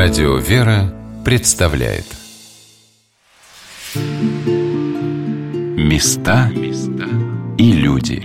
Радио 0.00 0.36
«Вера» 0.36 0.94
представляет. 1.24 2.04
Места 5.76 6.52
и 7.58 7.72
люди. 7.72 8.22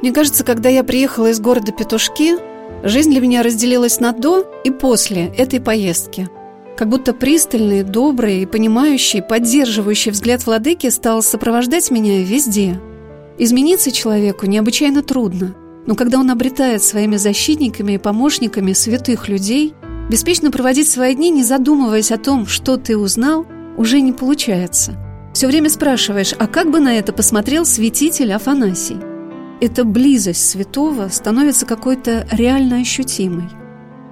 Мне 0.00 0.12
кажется, 0.12 0.44
когда 0.44 0.68
я 0.68 0.84
приехала 0.84 1.26
из 1.26 1.40
города 1.40 1.72
Петушки, 1.72 2.36
жизнь 2.86 3.10
для 3.10 3.20
меня 3.20 3.42
разделилась 3.42 3.98
на 3.98 4.12
«до» 4.12 4.48
и 4.62 4.70
«после» 4.70 5.26
этой 5.36 5.60
поездки– 5.60 6.28
как 6.80 6.88
будто 6.88 7.12
пристальный, 7.12 7.82
добрый 7.82 8.40
и 8.40 8.46
понимающий, 8.46 9.20
поддерживающий 9.20 10.12
взгляд 10.12 10.46
владыки 10.46 10.88
стал 10.88 11.22
сопровождать 11.22 11.90
меня 11.90 12.22
везде. 12.22 12.80
Измениться 13.36 13.92
человеку 13.92 14.46
необычайно 14.46 15.02
трудно, 15.02 15.54
но 15.86 15.94
когда 15.94 16.18
он 16.18 16.30
обретает 16.30 16.82
своими 16.82 17.16
защитниками 17.16 17.92
и 17.92 17.98
помощниками 17.98 18.72
святых 18.72 19.28
людей, 19.28 19.74
беспечно 20.08 20.50
проводить 20.50 20.88
свои 20.88 21.14
дни, 21.14 21.28
не 21.28 21.44
задумываясь 21.44 22.12
о 22.12 22.16
том, 22.16 22.46
что 22.46 22.78
ты 22.78 22.96
узнал, 22.96 23.44
уже 23.76 24.00
не 24.00 24.14
получается. 24.14 24.96
Все 25.34 25.48
время 25.48 25.68
спрашиваешь, 25.68 26.32
а 26.38 26.46
как 26.46 26.70
бы 26.70 26.80
на 26.80 26.96
это 26.96 27.12
посмотрел 27.12 27.66
святитель 27.66 28.32
Афанасий? 28.32 28.96
Эта 29.60 29.84
близость 29.84 30.48
святого 30.48 31.08
становится 31.08 31.66
какой-то 31.66 32.26
реально 32.32 32.78
ощутимой. 32.78 33.50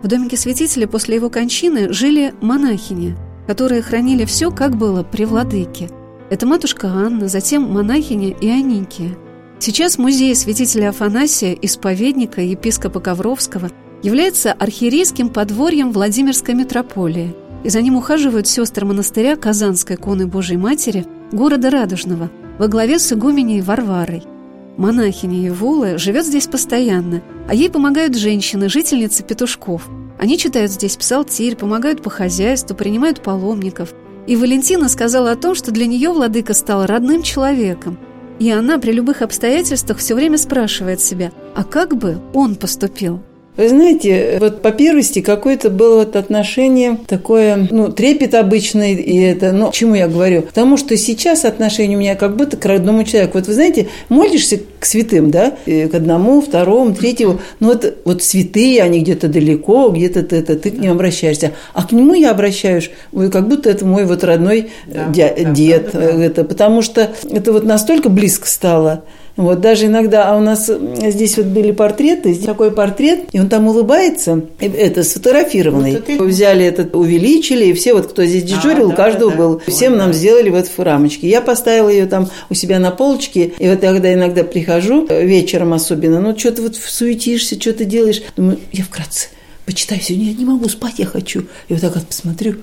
В 0.02 0.06
домике 0.06 0.36
святителя 0.36 0.86
после 0.86 1.16
его 1.16 1.28
кончины 1.28 1.92
жили 1.92 2.32
монахини, 2.40 3.16
которые 3.46 3.82
хранили 3.82 4.24
все, 4.24 4.50
как 4.50 4.76
было 4.76 5.02
при 5.02 5.24
владыке. 5.24 5.88
Это 6.30 6.46
матушка 6.46 6.88
Анна, 6.88 7.26
затем 7.26 7.62
монахиня 7.62 8.30
Ионикия. 8.40 9.16
Сейчас 9.58 9.98
музей 9.98 10.36
святителя 10.36 10.90
Афанасия, 10.90 11.52
исповедника 11.52 12.40
епископа 12.40 13.00
Ковровского, 13.00 13.70
является 14.02 14.52
архиерейским 14.52 15.30
подворьем 15.30 15.90
Владимирской 15.90 16.54
митрополии, 16.54 17.34
и 17.64 17.68
за 17.68 17.82
ним 17.82 17.96
ухаживают 17.96 18.46
сестры 18.46 18.86
монастыря 18.86 19.34
Казанской 19.34 19.96
иконы 19.96 20.28
Божией 20.28 20.58
Матери 20.58 21.06
города 21.32 21.70
Радужного 21.70 22.30
во 22.58 22.68
главе 22.68 23.00
с 23.00 23.12
игуменей 23.12 23.62
Варварой– 23.62 24.22
Монахиня 24.78 25.40
Евула 25.40 25.98
живет 25.98 26.24
здесь 26.24 26.46
постоянно, 26.46 27.20
а 27.48 27.54
ей 27.54 27.68
помогают 27.68 28.14
женщины, 28.14 28.68
жительницы 28.68 29.24
петушков. 29.24 29.88
Они 30.20 30.38
читают 30.38 30.70
здесь 30.70 30.96
псалтирь, 30.96 31.56
помогают 31.56 32.00
по 32.00 32.10
хозяйству, 32.10 32.76
принимают 32.76 33.20
паломников. 33.20 33.92
И 34.28 34.36
Валентина 34.36 34.88
сказала 34.88 35.32
о 35.32 35.36
том, 35.36 35.56
что 35.56 35.72
для 35.72 35.86
нее 35.86 36.10
владыка 36.10 36.54
стал 36.54 36.86
родным 36.86 37.22
человеком. 37.22 37.98
И 38.38 38.52
она 38.52 38.78
при 38.78 38.92
любых 38.92 39.22
обстоятельствах 39.22 39.98
все 39.98 40.14
время 40.14 40.38
спрашивает 40.38 41.00
себя, 41.00 41.32
а 41.56 41.64
как 41.64 41.96
бы 41.96 42.22
он 42.32 42.54
поступил? 42.54 43.20
Вы 43.58 43.68
знаете, 43.70 44.38
вот 44.40 44.62
по 44.62 44.70
первости 44.70 45.20
какое-то 45.20 45.68
было 45.68 45.98
вот 46.04 46.14
отношение 46.14 46.96
такое, 47.08 47.66
ну, 47.72 47.90
трепет 47.90 48.36
обычный, 48.36 48.94
и 48.94 49.20
это, 49.20 49.50
ну, 49.50 49.72
чему 49.72 49.96
я 49.96 50.06
говорю? 50.06 50.42
Потому 50.42 50.76
что 50.76 50.96
сейчас 50.96 51.44
отношение 51.44 51.96
у 51.96 52.00
меня 52.00 52.14
как 52.14 52.36
будто 52.36 52.56
к 52.56 52.64
родному 52.64 53.02
человеку. 53.02 53.38
Вот 53.38 53.48
вы 53.48 53.54
знаете, 53.54 53.88
молишься 54.08 54.60
к 54.78 54.84
святым, 54.84 55.32
да, 55.32 55.54
к 55.66 55.92
одному, 55.92 56.40
второму, 56.40 56.94
третьему, 56.94 57.40
ну, 57.58 57.68
вот, 57.70 57.98
вот 58.04 58.22
святые, 58.22 58.80
они 58.80 59.00
где-то 59.00 59.26
далеко, 59.26 59.88
где-то 59.88 60.22
ты, 60.22 60.36
это, 60.36 60.54
ты 60.54 60.70
к 60.70 60.78
ним 60.78 60.92
обращаешься. 60.92 61.50
А 61.74 61.84
к 61.84 61.90
нему 61.90 62.14
я 62.14 62.30
обращаюсь, 62.30 62.92
как 63.32 63.48
будто 63.48 63.70
это 63.70 63.84
мой 63.84 64.04
вот 64.04 64.22
родной 64.22 64.70
да, 64.86 65.08
дя- 65.08 65.34
да, 65.36 65.50
дед, 65.50 65.90
да, 65.92 65.98
да. 65.98 66.24
это, 66.24 66.44
потому 66.44 66.80
что 66.80 67.10
это 67.28 67.52
вот 67.52 67.64
настолько 67.64 68.08
близко 68.08 68.46
стало. 68.46 69.02
Вот 69.38 69.60
даже 69.60 69.86
иногда, 69.86 70.30
а 70.30 70.36
у 70.36 70.40
нас 70.40 70.66
здесь 70.66 71.36
вот 71.36 71.46
были 71.46 71.70
портреты, 71.70 72.32
здесь 72.32 72.44
такой 72.44 72.72
портрет, 72.72 73.20
и 73.32 73.38
он 73.38 73.48
там 73.48 73.68
улыбается, 73.68 74.42
это 74.60 75.04
сфотографированный. 75.04 75.92
Вот 75.92 76.10
это... 76.10 76.24
Взяли 76.24 76.66
этот, 76.66 76.94
увеличили, 76.94 77.66
и 77.66 77.72
все 77.72 77.94
вот, 77.94 78.08
кто 78.08 78.24
здесь 78.24 78.42
дежурил, 78.42 78.88
а, 78.88 78.90
да, 78.90 78.96
каждого 78.96 79.30
да, 79.30 79.36
был, 79.36 79.62
всем 79.68 79.92
да. 79.92 79.98
нам 79.98 80.12
сделали 80.12 80.50
вот 80.50 80.66
в 80.66 80.78
рамочке. 80.78 81.28
Я 81.28 81.40
поставила 81.40 81.88
ее 81.88 82.06
там 82.06 82.28
у 82.50 82.54
себя 82.54 82.80
на 82.80 82.90
полочке, 82.90 83.52
и 83.58 83.68
вот 83.68 83.80
когда 83.80 84.12
иногда 84.12 84.42
прихожу, 84.42 85.06
вечером 85.08 85.72
особенно, 85.72 86.20
ну 86.20 86.36
что-то 86.36 86.62
вот 86.62 86.74
суетишься, 86.76 87.60
что-то 87.60 87.84
делаешь, 87.84 88.20
думаю, 88.36 88.58
я 88.72 88.84
вкратце 88.84 89.28
почитаю 89.68 90.00
сегодня, 90.00 90.30
я 90.30 90.34
не 90.34 90.46
могу 90.46 90.66
спать, 90.70 90.94
я 90.96 91.04
хочу. 91.04 91.42
И 91.68 91.74
вот 91.74 91.82
так 91.82 91.94
вот 91.94 92.06
посмотрю, 92.06 92.54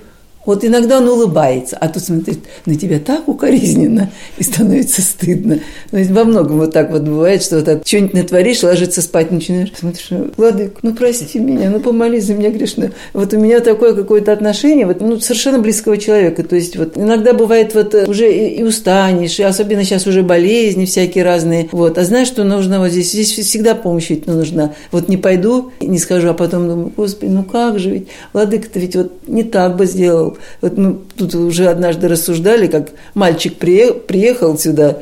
вот 0.46 0.64
иногда 0.64 0.98
он 0.98 1.08
улыбается, 1.08 1.76
а 1.76 1.88
тут 1.88 2.02
смотрит 2.02 2.38
на 2.64 2.76
тебя 2.76 3.00
так 3.00 3.28
укоризненно 3.28 4.10
и 4.38 4.44
становится 4.44 5.02
стыдно. 5.02 5.58
То 5.90 5.98
есть 5.98 6.10
во 6.10 6.24
многом 6.24 6.58
вот 6.58 6.72
так 6.72 6.90
вот 6.90 7.02
бывает, 7.02 7.42
что 7.42 7.60
вот 7.60 7.86
что-нибудь 7.86 8.14
натворишь, 8.14 8.62
ложиться 8.62 9.02
спать 9.02 9.30
начинаешь, 9.30 9.72
смотришь, 9.78 10.08
Владык, 10.36 10.78
ну 10.82 10.94
прости 10.94 11.38
меня, 11.38 11.68
ну 11.70 11.80
помолись 11.80 12.24
за 12.24 12.34
меня 12.34 12.50
грешно. 12.50 12.92
Вот 13.12 13.32
у 13.34 13.38
меня 13.38 13.60
такое 13.60 13.94
какое-то 13.94 14.32
отношение, 14.32 14.86
вот, 14.86 15.00
ну, 15.00 15.18
совершенно 15.18 15.58
близкого 15.58 15.98
человека. 15.98 16.44
То 16.44 16.56
есть 16.56 16.76
вот 16.76 16.96
иногда 16.96 17.32
бывает 17.32 17.74
вот 17.74 17.94
э, 17.94 18.06
уже 18.06 18.32
и, 18.32 18.60
и 18.60 18.62
устанешь, 18.62 19.38
и 19.40 19.42
особенно 19.42 19.84
сейчас 19.84 20.06
уже 20.06 20.22
болезни 20.22 20.84
всякие 20.84 21.24
разные. 21.24 21.68
Вот, 21.72 21.98
а 21.98 22.04
знаешь, 22.04 22.28
что 22.28 22.44
нужно 22.44 22.78
вот 22.78 22.90
здесь? 22.90 23.10
Здесь 23.10 23.32
всегда 23.32 23.74
помощь 23.74 24.10
ведь 24.10 24.26
нужна. 24.26 24.74
Вот 24.92 25.08
не 25.08 25.16
пойду, 25.16 25.72
не 25.80 25.98
скажу, 25.98 26.28
а 26.28 26.34
потом 26.34 26.68
думаю, 26.68 26.92
господи, 26.96 27.30
ну 27.30 27.42
как 27.42 27.78
же 27.78 27.90
ведь, 27.90 28.08
Владыка-то 28.32 28.78
ведь 28.78 28.94
вот 28.94 29.12
не 29.26 29.42
так 29.42 29.76
бы 29.76 29.86
сделал 29.86 30.35
вот 30.60 30.76
мы 30.76 30.98
тут 31.16 31.34
уже 31.34 31.68
однажды 31.68 32.08
рассуждали, 32.08 32.66
как 32.66 32.90
мальчик 33.14 33.56
приехал 33.56 34.58
сюда, 34.58 34.98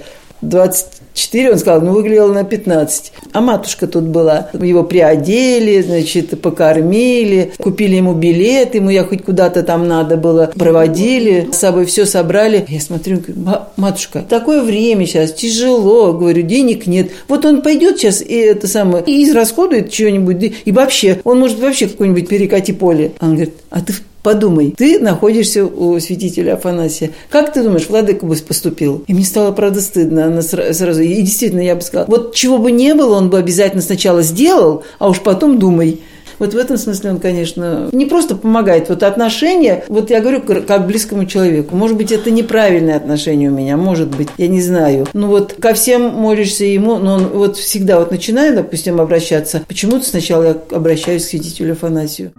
24, 0.48 1.52
он 1.52 1.58
сказал, 1.58 1.80
ну, 1.80 1.92
выглядел 1.92 2.32
на 2.32 2.44
15. 2.44 3.12
А 3.32 3.40
матушка 3.40 3.86
тут 3.86 4.04
была. 4.04 4.50
Его 4.52 4.84
приодели, 4.84 5.80
значит, 5.82 6.40
покормили, 6.40 7.52
купили 7.58 7.96
ему 7.96 8.14
билет, 8.14 8.74
ему 8.74 8.90
ехать 8.90 9.24
куда-то 9.24 9.62
там 9.62 9.88
надо 9.88 10.16
было, 10.16 10.52
проводили, 10.54 11.48
с 11.52 11.56
собой 11.56 11.86
все 11.86 12.04
собрали. 12.06 12.64
Я 12.68 12.80
смотрю, 12.80 13.20
матушка, 13.76 14.24
такое 14.28 14.62
время 14.62 15.06
сейчас, 15.06 15.32
тяжело, 15.32 16.12
говорю, 16.12 16.42
денег 16.42 16.86
нет. 16.86 17.10
Вот 17.28 17.44
он 17.44 17.62
пойдет 17.62 17.98
сейчас 17.98 18.20
и 18.20 18.34
это 18.34 18.68
самое, 18.68 19.04
и 19.04 19.24
израсходует 19.24 19.92
что-нибудь, 19.92 20.54
и 20.64 20.72
вообще, 20.72 21.20
он 21.24 21.40
может 21.40 21.58
вообще 21.58 21.88
какой-нибудь 21.88 22.28
перекати 22.28 22.72
поле. 22.72 23.12
Он 23.20 23.34
говорит, 23.34 23.54
а 23.70 23.80
ты 23.80 23.94
Подумай, 24.24 24.74
ты 24.74 24.98
находишься 24.98 25.66
у 25.66 26.00
святителя 26.00 26.54
Афанасия. 26.54 27.10
Как 27.28 27.52
ты 27.52 27.62
думаешь, 27.62 27.90
Владыка 27.90 28.24
бы 28.24 28.34
поступил? 28.36 29.04
И 29.06 29.12
мне 29.12 29.22
стало, 29.22 29.52
правда, 29.52 29.82
стыдно. 29.82 30.24
Она 30.24 30.40
сразу, 30.40 31.02
и 31.02 31.20
действительно, 31.20 31.60
я 31.60 31.76
бы 31.76 31.82
сказала, 31.82 32.06
вот 32.08 32.34
чего 32.34 32.56
бы 32.56 32.72
не 32.72 32.94
было, 32.94 33.16
он 33.18 33.28
бы 33.28 33.38
обязательно 33.38 33.82
сначала 33.82 34.22
сделал, 34.22 34.82
а 34.98 35.10
уж 35.10 35.20
потом 35.20 35.58
думай. 35.58 36.00
Вот 36.38 36.54
в 36.54 36.56
этом 36.56 36.78
смысле 36.78 37.10
он, 37.10 37.20
конечно, 37.20 37.90
не 37.92 38.06
просто 38.06 38.34
помогает. 38.34 38.88
Вот 38.88 39.02
отношения, 39.02 39.84
вот 39.88 40.08
я 40.08 40.20
говорю, 40.20 40.40
как 40.40 40.86
близкому 40.86 41.26
человеку. 41.26 41.76
Может 41.76 41.98
быть, 41.98 42.10
это 42.10 42.30
неправильное 42.30 42.96
отношение 42.96 43.50
у 43.50 43.54
меня, 43.54 43.76
может 43.76 44.08
быть, 44.08 44.28
я 44.38 44.48
не 44.48 44.62
знаю. 44.62 45.06
Ну 45.12 45.28
вот 45.28 45.52
ко 45.60 45.74
всем 45.74 46.02
молишься 46.02 46.64
ему, 46.64 46.96
но 46.96 47.16
он 47.16 47.26
вот 47.28 47.58
всегда 47.58 47.98
вот 47.98 48.10
начинает, 48.10 48.54
допустим, 48.54 49.02
обращаться. 49.02 49.62
Почему-то 49.68 50.06
сначала 50.06 50.44
я 50.44 50.56
обращаюсь 50.70 51.26
к 51.26 51.28
святителю 51.28 51.72
Афанасию. 51.72 52.32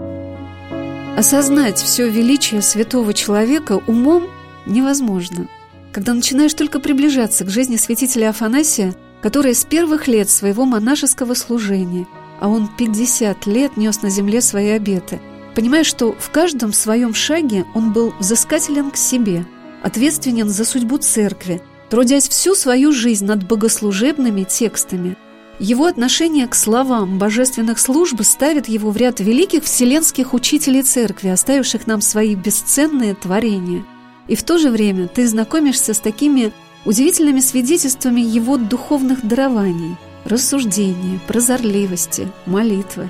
Осознать 1.16 1.80
все 1.80 2.10
величие 2.10 2.62
святого 2.62 3.14
человека 3.14 3.82
умом 3.88 4.28
невозможно. 4.66 5.48
Когда 5.94 6.14
начинаешь 6.14 6.54
только 6.54 6.82
приближаться 6.82 7.46
к 7.46 7.50
жизни 7.50 7.78
святителя 7.78 8.32
Афанасия, 8.32 8.94
который 9.22 9.56
с 9.56 9.64
первых 9.64 10.10
лет 10.10 10.30
своего 10.30 10.66
монашеского 10.66 11.34
служения, 11.34 12.06
а 12.42 12.50
он 12.50 12.68
50 12.68 13.46
лет 13.46 13.78
нес 13.78 14.02
на 14.02 14.10
земле 14.10 14.42
свои 14.42 14.72
обеты, 14.72 15.22
понимаешь, 15.56 15.88
что 15.88 16.12
в 16.12 16.32
каждом 16.32 16.74
своем 16.74 17.14
шаге 17.14 17.64
он 17.74 17.94
был 17.94 18.14
взыскателен 18.20 18.92
к 18.92 18.98
себе, 18.98 19.46
ответственен 19.84 20.50
за 20.50 20.66
судьбу 20.66 20.98
церкви, 20.98 21.62
трудясь 21.90 22.28
всю 22.28 22.56
свою 22.56 22.92
жизнь 22.92 23.26
над 23.26 23.48
богослужебными 23.48 24.44
текстами– 24.44 25.16
его 25.60 25.86
отношение 25.86 26.48
к 26.48 26.56
словам 26.56 27.18
божественных 27.18 27.80
служб 27.80 28.22
ставит 28.24 28.68
его 28.68 28.92
в 28.92 28.98
ряд 28.98 29.20
великих 29.20 29.64
вселенских 29.64 30.34
учителей 30.34 30.84
церкви, 30.84 31.30
оставивших 31.30 31.88
нам 31.88 32.02
свои 32.02 32.36
бесценные 32.36 33.16
творения. 33.16 33.86
И 34.28 34.36
в 34.36 34.44
то 34.44 34.58
же 34.58 34.70
время 34.70 35.08
ты 35.08 35.28
знакомишься 35.28 35.94
с 35.94 36.00
такими 36.00 36.52
удивительными 36.84 37.40
свидетельствами 37.40 38.22
его 38.22 38.58
духовных 38.58 39.26
дарований, 39.26 39.96
рассуждения, 40.26 41.20
прозорливости, 41.28 42.32
молитвы. 42.46 43.10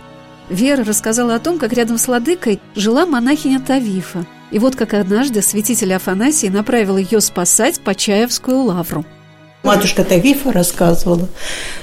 Вера 0.49 0.83
рассказала 0.83 1.35
о 1.35 1.39
том, 1.39 1.57
как 1.57 1.73
рядом 1.73 1.97
с 1.97 2.07
Ладыкой 2.07 2.59
жила 2.75 3.07
монахиня 3.07 3.59
Тавифа, 3.59 4.25
и 4.51 4.59
вот 4.59 4.75
как 4.75 4.93
однажды 4.93 5.41
святитель 5.41 5.93
Афанасий 5.93 6.49
направил 6.49 6.97
ее 6.97 7.21
спасать 7.21 7.79
Почаевскую 7.79 8.59
лавру– 8.59 9.03
Матушка 9.65 10.03
Тавифа 10.03 10.51
рассказывала, 10.51 11.27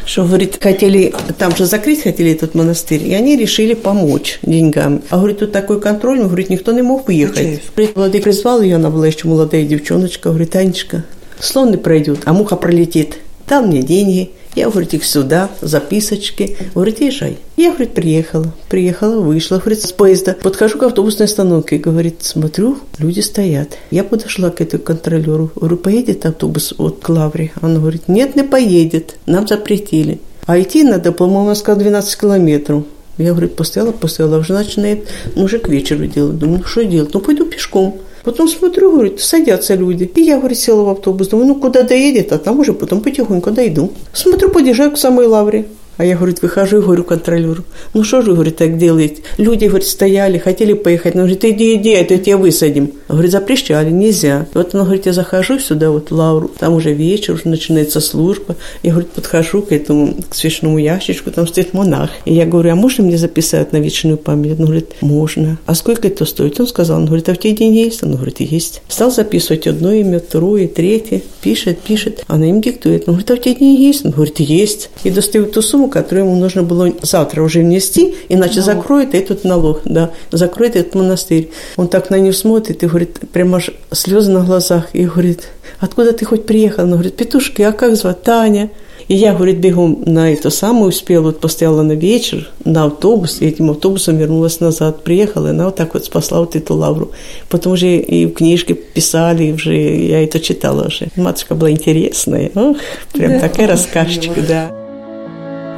что, 0.06 0.25
говорит, 0.25 0.58
хотели, 0.62 1.14
там 1.38 1.55
же 1.56 1.67
закрыть 1.67 2.02
хотели 2.02 2.32
этот 2.32 2.55
монастырь, 2.55 3.02
и 3.02 3.14
они 3.14 3.37
решили 3.37 3.75
помочь 3.75 4.38
деньгами. 4.43 5.02
А, 5.11 5.19
говорит, 5.19 5.40
тут 5.40 5.52
такой 5.52 5.81
контроль, 5.81 6.20
говорит, 6.20 6.49
никто 6.49 6.73
не 6.73 6.82
мог 6.82 7.08
выехать. 7.08 7.61
Говорит, 7.75 7.96
Владык 7.96 8.25
призвал 8.25 8.62
ее, 8.62 8.76
она 8.76 8.90
была 8.90 9.06
еще 9.06 9.26
молодая 9.29 9.64
девчоночка, 9.64 10.31
говорит, 10.31 10.55
Анечка, 10.56 11.05
слон 11.40 11.70
не 11.70 11.76
пройдет, 11.76 12.20
а 12.25 12.32
муха 12.32 12.56
пролетит. 12.56 13.19
Дал 13.49 13.64
мне 13.64 13.82
деньги, 13.82 14.31
я, 14.54 14.69
говорит, 14.69 14.93
их 14.93 15.04
сюда, 15.04 15.49
записочки. 15.62 16.56
Говорит, 16.75 17.00
езжай. 17.00 17.38
Я, 17.56 17.70
говорит, 17.70 17.94
приехала. 17.94 18.52
Приехала, 18.69 19.20
вышла, 19.20 19.58
говорит, 19.58 19.82
с 19.82 19.93
поезда. 19.93 20.37
Подхожу 20.43 20.78
к 20.78 20.82
автобусной 20.82 21.26
остановке. 21.26 21.78
Говорит, 21.78 22.16
смотрю, 22.20 22.78
люди 22.99 23.20
стоят. 23.20 23.78
Я 23.90 24.04
подошла 24.04 24.50
к 24.50 24.60
этому 24.60 24.82
контролеру. 24.82 25.50
Говорю, 25.54 25.78
поедет 25.78 26.26
автобус 26.26 26.75
вот 26.76 27.00
к 27.00 27.08
Лавре? 27.08 27.52
Он 27.62 27.76
говорит, 27.76 28.08
нет, 28.08 28.37
не 28.37 28.43
поедет. 28.43 29.16
Нам 29.25 29.49
запретили. 29.49 30.20
А 30.44 30.60
идти 30.60 30.82
надо, 30.82 31.12
по-моему, 31.12 31.48
он 31.48 31.56
сказал 31.56 31.81
12 31.81 32.20
километров. 32.20 32.84
Я, 33.16 33.31
говорит, 33.31 33.56
постояла, 33.56 33.93
постояла. 33.93 34.38
Уже 34.38 34.52
начинает 34.52 35.08
мужик 35.34 35.62
к 35.62 35.69
вечеру 35.69 36.06
делать. 36.06 36.38
Думаю, 36.38 36.58
ну 36.58 36.64
что 36.64 36.84
делать? 36.84 37.14
Ну, 37.14 37.20
пойду 37.20 37.46
пешком. 37.46 38.00
Потом 38.24 38.48
смотрю, 38.48 38.92
говорит, 38.92 39.20
садятся 39.20 39.74
люди. 39.74 40.10
И 40.14 40.20
я, 40.22 40.38
говорит, 40.38 40.58
села 40.58 40.82
в 40.82 40.88
автобус. 40.90 41.28
Думаю, 41.28 41.48
ну 41.48 41.54
куда 41.56 41.82
доедет, 41.82 42.32
а 42.32 42.38
там 42.38 42.60
уже 42.60 42.72
потом 42.72 43.00
потихоньку 43.00 43.50
дойду. 43.50 43.92
Смотрю, 44.12 44.48
подъезжаю 44.48 44.92
к 44.92 44.98
самой 44.98 45.26
лавре. 45.26 45.66
А 46.02 46.04
я, 46.04 46.16
говорит, 46.16 46.43
выхожу 46.43 46.78
и 46.78 46.82
говорю 46.82 47.04
контролеру, 47.04 47.62
ну 47.94 48.02
что 48.02 48.22
же, 48.22 48.32
говорит, 48.32 48.56
так 48.56 48.76
делаете? 48.76 49.22
Люди, 49.38 49.66
говорит, 49.66 49.87
стояли, 49.87 50.37
хотели 50.37 50.72
поехать. 50.72 51.14
Он 51.14 51.20
говорит, 51.20 51.44
иди, 51.44 51.76
иди, 51.76 51.90
это 51.90 52.19
тебя 52.19 52.38
высадим. 52.38 52.90
Говорит, 53.08 53.31
запрещали, 53.31 53.93
нельзя. 53.93 54.49
Вот 54.52 54.75
он 54.75 54.82
говорит, 54.82 55.06
я 55.06 55.12
захожу 55.12 55.60
сюда, 55.60 55.93
вот 55.93 56.10
в 56.10 56.14
Лавру, 56.16 56.50
там 56.58 56.75
уже 56.75 56.93
вечер, 56.93 57.34
уже 57.34 57.46
начинается 57.46 58.00
служба. 58.00 58.56
Я, 58.82 58.90
говорит, 58.90 59.10
подхожу 59.10 59.62
к 59.62 59.70
этому, 59.70 60.16
к 60.28 60.34
свечному 60.34 60.78
ящичку, 60.78 61.31
там 61.31 61.46
стоит 61.46 61.72
монах. 61.72 62.10
И 62.25 62.34
я 62.34 62.46
говорю, 62.46 62.72
а 62.72 62.75
можно 62.75 63.05
мне 63.05 63.16
записать 63.16 63.72
на 63.72 63.76
вечную 63.76 64.16
память? 64.16 64.58
Он 64.58 64.64
говорит, 64.64 64.96
можно. 65.02 65.58
А 65.66 65.76
сколько 65.76 66.08
это 66.08 66.25
стоит? 66.25 66.58
Он 66.58 66.66
сказал, 66.66 66.98
он 66.98 67.06
говорит, 67.06 67.28
а 67.28 67.34
в 67.34 67.38
те 67.38 67.52
деньги 67.52 67.78
есть? 67.78 68.02
Он 68.02 68.16
говорит, 68.16 68.40
есть. 68.40 68.82
Стал 68.88 69.12
записывать 69.12 69.69
одно 69.69 69.93
имя, 69.93 70.19
второе, 70.19 70.66
третье. 70.66 71.22
Пишет, 71.43 71.78
пишет. 71.78 72.25
Она 72.26 72.46
им 72.46 72.60
диктует. 72.60 73.05
Он 73.06 73.14
говорит, 73.14 73.31
а 73.31 73.37
в 73.37 73.40
те 73.40 73.55
деньги 73.55 73.82
есть? 73.82 74.05
Он 74.05 74.10
говорит, 74.10 74.40
есть. 74.40 74.90
И 75.05 75.10
достает 75.10 75.52
ту 75.52 75.62
сумму, 75.62 75.92
которую 75.93 76.27
ему 76.27 76.37
нужно 76.37 76.62
было 76.62 76.93
завтра 77.03 77.43
уже 77.43 77.61
внести, 77.61 78.15
иначе 78.29 78.61
налог. 78.61 78.67
закроет 78.67 79.15
этот 79.15 79.44
налог, 79.44 79.81
да, 79.85 80.11
закроет 80.31 80.75
этот 80.77 80.94
монастырь. 80.94 81.50
Он 81.77 81.89
так 81.89 82.11
на 82.11 82.19
нее 82.19 82.33
смотрит 82.33 82.83
и 82.83 82.87
говорит, 82.87 83.21
прямо 83.33 83.59
аж 83.59 83.71
слезы 83.93 84.31
на 84.33 84.41
глазах, 84.41 84.89
и 84.94 85.05
говорит, 85.05 85.49
откуда 85.79 86.12
ты 86.12 86.25
хоть 86.25 86.47
приехал? 86.47 86.85
Она 86.85 86.93
говорит, 86.93 87.17
петушки, 87.17 87.62
а 87.62 87.73
как 87.73 87.97
звать? 87.97 88.23
Таня. 88.23 88.71
И 89.09 89.15
я, 89.15 89.35
говорит, 89.35 89.59
бегом 89.59 90.03
на 90.06 90.33
это 90.33 90.50
самое 90.50 90.87
успела, 90.87 91.25
вот 91.25 91.41
постояла 91.41 91.83
на 91.83 91.93
вечер 91.93 92.49
на 92.65 92.85
автобус, 92.85 93.41
и 93.41 93.47
этим 93.47 93.71
автобусом 93.71 94.17
вернулась 94.17 94.61
назад, 94.61 95.03
приехала, 95.03 95.49
и 95.49 95.50
она 95.50 95.67
вот 95.67 95.77
так 95.77 95.94
вот 95.94 96.05
спасла 96.05 96.41
вот 96.41 96.56
эту 96.56 96.75
лавру. 96.75 97.11
Потом 97.49 97.73
уже 97.73 97.97
и 97.97 98.27
в 98.27 98.33
книжке 98.33 98.75
писали, 98.75 99.53
уже 99.53 99.75
я 99.75 100.23
это 100.23 100.41
читала 100.41 100.87
уже. 100.87 101.09
Матушка 101.17 101.55
была 101.55 101.71
интересная, 101.71 102.50
ох, 102.55 102.77
прям 103.12 103.33
да. 103.33 103.41
такая 103.41 103.67
рассказчика, 103.67 104.41
да. 104.41 104.81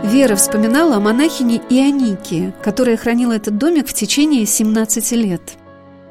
Вера 0.04 0.36
вспоминала 0.36 0.96
о 0.96 1.00
монахине 1.00 1.62
Ионике, 1.70 2.52
которая 2.62 2.98
хранила 2.98 3.32
этот 3.32 3.56
домик 3.56 3.88
в 3.88 3.94
течение 3.94 4.44
17 4.44 5.12
лет– 5.12 5.40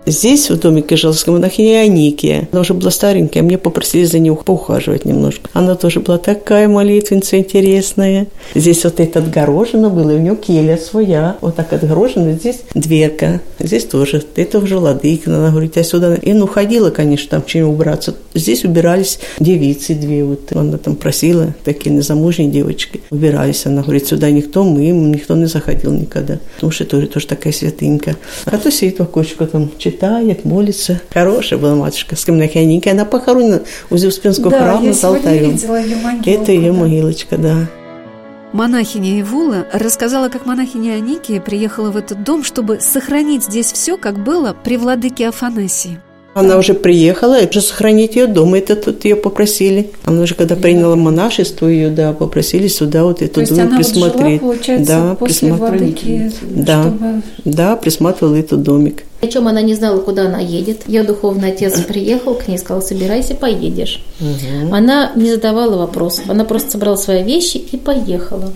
Здесь, 0.05 0.49
в 0.49 0.59
домике 0.59 0.97
Желского 0.97 1.35
монахиня 1.35 1.79
Аникия. 1.79 2.49
Она 2.51 2.61
уже 2.61 2.73
была 2.73 2.91
старенькая, 2.91 3.41
мне 3.41 3.57
попросили 3.57 4.03
за 4.03 4.19
нее 4.19 4.35
поухаживать 4.35 5.05
немножко. 5.05 5.49
Она 5.53 5.75
тоже 5.75 6.01
была 6.01 6.17
такая 6.17 6.67
молитвенница 6.67 7.37
интересная. 7.37 8.27
Здесь 8.53 8.83
вот 8.83 8.99
это 8.99 9.19
отгорожено 9.19 9.89
было, 9.89 10.11
и 10.11 10.15
у 10.15 10.19
нее 10.19 10.35
келья 10.35 10.75
своя. 10.75 11.37
Вот 11.39 11.55
так 11.55 11.71
отгорожено. 11.71 12.33
Здесь 12.33 12.63
дверка. 12.73 13.39
Здесь 13.59 13.85
тоже. 13.85 14.21
Это 14.35 14.59
уже 14.59 14.77
ладыкина. 14.77 15.37
Она 15.37 15.51
говорит, 15.51 15.77
я 15.77 15.83
сюда... 15.83 16.15
И 16.15 16.33
ну, 16.33 16.47
ходила, 16.47 16.89
конечно, 16.89 17.29
там 17.29 17.45
чем 17.45 17.69
убраться. 17.69 18.13
Здесь 18.33 18.65
убирались 18.65 19.19
девицы 19.39 19.95
две. 19.95 20.25
Вот 20.25 20.51
она 20.51 20.77
там 20.77 20.97
просила, 20.97 21.55
такие 21.63 21.95
незамужние 21.95 22.51
девочки. 22.51 22.99
Убирались. 23.09 23.65
Она 23.65 23.83
говорит, 23.83 24.05
сюда 24.05 24.29
никто, 24.31 24.65
мы, 24.65 24.87
никто 24.87 25.33
не 25.35 25.45
заходил 25.45 25.93
никогда. 25.93 26.39
Потому 26.55 26.71
что 26.71 26.83
тоже, 26.83 27.07
тоже 27.07 27.27
такая 27.27 27.53
святынька. 27.53 28.17
А 28.45 28.57
то 28.57 28.69
сидит 28.69 28.99
в 28.99 29.03
окошко 29.03 29.47
там, 29.47 29.71
читает, 29.93 30.45
молится. 30.45 31.01
Хорошая 31.13 31.59
была 31.59 31.75
матушка 31.75 32.15
Скамнахяненька. 32.15 32.91
Она 32.91 33.05
похоронена 33.05 33.61
у 33.89 33.95
Успенского 33.95 34.51
да, 34.51 34.59
храма 34.59 34.93
с 34.93 35.03
алтарем. 35.03 35.57
Это 36.25 36.51
ее 36.51 36.71
да. 36.71 36.79
могилочка, 36.79 37.37
да. 37.37 37.69
Монахиня 38.53 39.19
Ивула 39.19 39.65
рассказала, 39.73 40.29
как 40.29 40.45
монахиня 40.45 40.93
Аникия 40.93 41.41
приехала 41.41 41.89
в 41.89 41.97
этот 41.97 42.23
дом, 42.23 42.43
чтобы 42.43 42.79
сохранить 42.81 43.45
здесь 43.45 43.71
все, 43.71 43.97
как 43.97 44.23
было 44.23 44.55
при 44.63 44.77
владыке 44.77 45.29
Афанасии. 45.29 45.99
Она 46.33 46.57
уже 46.57 46.73
приехала, 46.73 47.37
уже 47.47 47.61
сохранить 47.61 48.15
ее 48.15 48.27
дома, 48.27 48.57
это 48.57 48.75
тут 48.75 49.05
ее 49.05 49.15
попросили. 49.15 49.91
Она 50.03 50.21
уже 50.21 50.33
когда 50.35 50.55
приняла 50.55 50.95
монашество, 50.95 51.67
ее, 51.67 51.89
да, 51.89 52.13
попросили 52.13 52.67
сюда 52.67 53.03
вот 53.03 53.21
эту 53.21 53.45
дом 53.45 53.75
присмотреть. 53.75 54.41
Вот 54.41 54.65
жила, 54.65 54.79
да, 54.79 55.15
после 55.15 55.53
владыки, 55.53 56.31
да, 56.41 56.83
чтобы... 56.83 57.21
да, 57.45 57.75
присматривала 57.75 58.35
этот 58.35 58.63
домик. 58.63 59.03
Причем 59.21 59.47
она 59.47 59.61
не 59.61 59.73
знала, 59.75 59.99
куда 59.99 60.25
она 60.25 60.39
едет. 60.39 60.81
Ее 60.87 61.03
духовный 61.03 61.51
отец 61.51 61.79
приехал 61.81 62.33
к 62.33 62.47
ней 62.47 62.55
и 62.55 62.57
сказал, 62.57 62.81
собирайся, 62.81 63.35
поедешь. 63.35 64.03
Угу. 64.19 64.75
Она 64.75 65.11
не 65.15 65.29
задавала 65.29 65.77
вопросов, 65.77 66.29
она 66.29 66.43
просто 66.43 66.71
собрала 66.71 66.97
свои 66.97 67.23
вещи 67.23 67.57
и 67.57 67.77
поехала. 67.77 68.51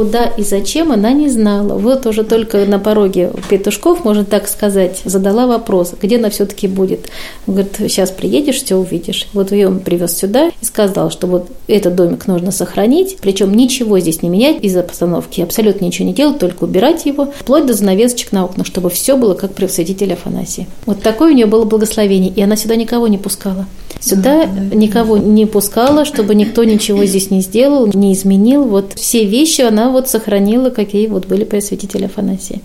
Куда 0.00 0.24
и 0.24 0.42
зачем 0.42 0.92
она 0.92 1.12
не 1.12 1.28
знала. 1.28 1.76
Вот 1.76 2.06
уже 2.06 2.24
только 2.24 2.64
на 2.64 2.78
пороге 2.78 3.32
Петушков, 3.50 4.02
можно 4.02 4.24
так 4.24 4.48
сказать, 4.48 5.02
задала 5.04 5.46
вопрос, 5.46 5.92
где 6.00 6.16
она 6.16 6.30
все-таки 6.30 6.68
будет. 6.68 7.10
Он 7.46 7.52
говорит, 7.52 7.76
сейчас 7.76 8.10
приедешь, 8.10 8.62
все 8.62 8.76
увидишь. 8.76 9.28
Вот 9.34 9.52
ее 9.52 9.68
он 9.68 9.80
привез 9.80 10.16
сюда 10.16 10.52
и 10.58 10.64
сказал, 10.64 11.10
что 11.10 11.26
вот 11.26 11.48
этот 11.66 11.96
домик 11.96 12.26
нужно 12.28 12.50
сохранить, 12.50 13.18
причем 13.20 13.52
ничего 13.52 13.98
здесь 13.98 14.22
не 14.22 14.30
менять 14.30 14.64
из-за 14.64 14.84
постановки, 14.84 15.42
абсолютно 15.42 15.84
ничего 15.84 16.08
не 16.08 16.14
делать, 16.14 16.38
только 16.38 16.64
убирать 16.64 17.04
его, 17.04 17.30
вплоть 17.38 17.66
до 17.66 17.74
занавесочек 17.74 18.32
на 18.32 18.46
окнах, 18.46 18.66
чтобы 18.66 18.88
все 18.88 19.18
было 19.18 19.34
как 19.34 19.52
при 19.52 19.66
святителе 19.66 20.14
Афанасии. 20.14 20.66
Вот 20.86 21.02
такое 21.02 21.32
у 21.32 21.34
нее 21.34 21.44
было 21.44 21.66
благословение, 21.66 22.32
и 22.34 22.40
она 22.40 22.56
сюда 22.56 22.74
никого 22.74 23.06
не 23.06 23.18
пускала. 23.18 23.66
Сюда 24.00 24.46
никого 24.46 25.18
не 25.18 25.44
пускала, 25.44 26.04
чтобы 26.04 26.34
никто 26.34 26.64
ничего 26.64 27.04
здесь 27.04 27.30
не 27.30 27.42
сделал, 27.42 27.86
не 27.86 28.14
изменил. 28.14 28.64
Вот 28.64 28.94
все 28.94 29.26
вещи 29.26 29.60
она 29.60 29.90
вот 29.90 30.08
сохранила, 30.08 30.70
какие 30.70 31.06
вот 31.06 31.26
были 31.26 31.44
при 31.44 31.60
святителе 31.60 32.06
Афанасии. 32.06 32.62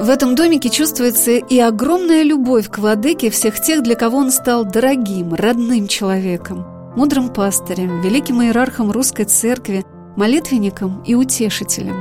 В 0.00 0.08
этом 0.08 0.34
домике 0.34 0.68
чувствуется 0.68 1.32
и 1.32 1.58
огромная 1.58 2.22
любовь 2.22 2.68
к 2.68 2.78
владыке 2.78 3.30
всех 3.30 3.60
тех, 3.60 3.82
для 3.82 3.94
кого 3.94 4.18
он 4.18 4.30
стал 4.30 4.64
дорогим, 4.64 5.34
родным 5.34 5.86
человеком, 5.86 6.66
мудрым 6.96 7.28
пастырем, 7.28 8.00
великим 8.00 8.42
иерархом 8.42 8.90
русской 8.90 9.24
церкви, 9.24 9.84
молитвенником 10.16 11.02
и 11.06 11.14
утешителем. 11.14 11.96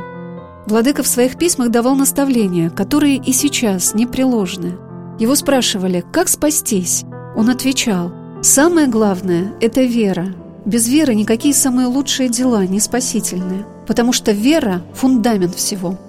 Владыка 0.65 1.03
в 1.03 1.07
своих 1.07 1.37
письмах 1.37 1.69
давал 1.69 1.95
наставления, 1.95 2.69
которые 2.69 3.17
и 3.17 3.33
сейчас 3.33 3.93
непреложны. 3.93 4.77
Его 5.19 5.35
спрашивали, 5.35 6.03
как 6.11 6.27
спастись, 6.27 7.03
он 7.35 7.49
отвечал, 7.49 8.11
«Самое 8.41 8.87
главное– 8.87 9.53
это 9.61 9.83
вера. 9.83 10.33
Без 10.65 10.87
веры 10.87 11.15
никакие 11.15 11.53
самые 11.53 11.87
лучшие 11.87 12.27
дела 12.27 12.65
не 12.65 12.79
спасительные, 12.79 13.65
потому 13.87 14.13
что 14.13 14.31
вера– 14.31 14.81
фундамент 14.93 15.55
всего. 15.55 15.99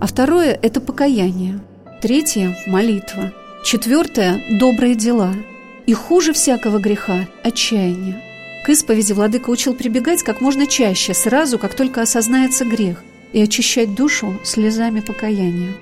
А 0.00 0.06
второе– 0.06 0.58
это 0.62 0.80
покаяние. 0.80 1.60
Третье– 2.00 2.56
молитва. 2.66 3.32
Четвертое– 3.64 4.40
добрые 4.60 4.94
дела. 4.94 5.34
И 5.86 5.94
хуже 5.94 6.32
всякого 6.32 6.78
греха– 6.78 7.26
отчаяние. 7.42 8.22
К 8.64 8.68
исповеди 8.68 9.12
владыка 9.12 9.50
учил 9.50 9.74
прибегать 9.74 10.22
как 10.22 10.40
можно 10.40 10.66
чаще, 10.66 11.14
сразу, 11.14 11.58
как 11.58 11.74
только 11.74 12.02
осознается 12.02 12.64
грех, 12.64 13.02
и 13.32 13.40
очищать 13.40 13.94
душу 13.94 14.38
слезами 14.44 15.00
покаяния. 15.00 15.72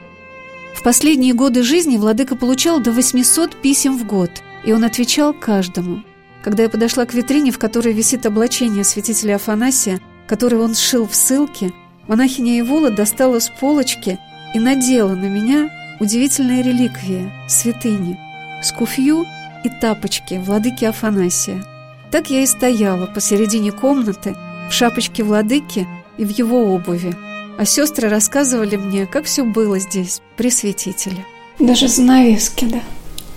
В 0.74 0.82
последние 0.82 1.34
годы 1.34 1.62
жизни 1.62 1.96
владыка 1.96 2.36
получал 2.36 2.80
до 2.80 2.92
800 2.92 3.56
писем 3.56 3.98
в 3.98 4.06
год– 4.06 4.30
и 4.64 4.72
он 4.72 4.84
отвечал 4.84 5.32
каждому. 5.32 6.02
Когда 6.42 6.64
я 6.64 6.68
подошла 6.68 7.06
к 7.06 7.14
витрине, 7.14 7.50
в 7.50 7.58
которой 7.58 7.92
висит 7.92 8.26
облачение 8.26 8.84
святителя 8.84 9.36
Афанасия, 9.36 10.00
которое 10.26 10.58
он 10.58 10.74
сшил 10.74 11.06
в 11.06 11.14
ссылке, 11.14 11.72
монахиня 12.08 12.60
Ивола 12.60 12.90
достала 12.90 13.40
с 13.40 13.48
полочки 13.48 14.18
и 14.54 14.58
надела 14.58 15.14
на 15.14 15.26
меня 15.26 15.68
удивительные 16.00 16.62
реликвии, 16.62 17.32
святыни, 17.48 18.18
скуфью 18.62 19.24
и 19.64 19.68
тапочки 19.80 20.34
владыки 20.34 20.84
Афанасия. 20.84 21.62
Так 22.10 22.30
я 22.30 22.42
и 22.42 22.46
стояла 22.46 23.06
посередине 23.06 23.72
комнаты, 23.72 24.36
в 24.68 24.72
шапочке 24.72 25.22
владыки 25.22 25.86
и 26.18 26.24
в 26.24 26.30
его 26.30 26.74
обуви. 26.74 27.14
А 27.58 27.64
сестры 27.64 28.08
рассказывали 28.08 28.76
мне, 28.76 29.06
как 29.06 29.24
все 29.24 29.44
было 29.44 29.78
здесь, 29.78 30.20
при 30.36 30.50
святителе. 30.50 31.24
Даже 31.58 31.88
занавески, 31.88 32.66
да. 32.66 32.80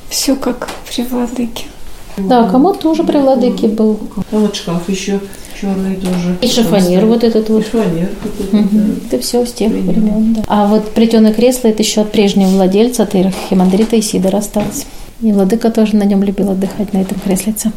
Все 0.09 0.35
как 0.35 0.69
при 0.89 1.03
владыке. 1.03 1.65
Да, 2.17 2.49
комод 2.49 2.79
тоже 2.79 3.03
при 3.03 3.17
владыке 3.17 3.67
был. 3.67 3.99
А 4.31 4.35
вот 4.35 4.55
шкаф 4.55 4.89
еще 4.89 5.19
черный 5.59 5.95
тоже. 5.95 6.37
И 6.41 6.47
шифонер 6.47 7.05
вот 7.05 7.23
этот 7.23 7.49
вот. 7.49 7.63
Шифонер. 7.65 8.09
Угу. 8.51 8.79
Это 9.07 9.21
все 9.21 9.45
с 9.45 9.53
тех 9.53 9.71
времен, 9.71 10.33
да. 10.33 10.43
А 10.47 10.67
вот 10.67 10.91
плетеное 10.91 11.33
кресло 11.33 11.67
это 11.67 11.83
еще 11.83 12.01
от 12.01 12.11
прежнего 12.11 12.49
владельца, 12.49 13.03
от 13.03 13.13
Химандрита 13.49 13.99
Исидора 13.99 14.37
осталось. 14.37 14.85
И 15.21 15.31
владыка 15.31 15.69
тоже 15.69 15.95
на 15.95 16.03
нем 16.03 16.23
любил 16.23 16.51
отдыхать, 16.51 16.93
на 16.93 16.99
этом 16.99 17.19
креслице. 17.19 17.71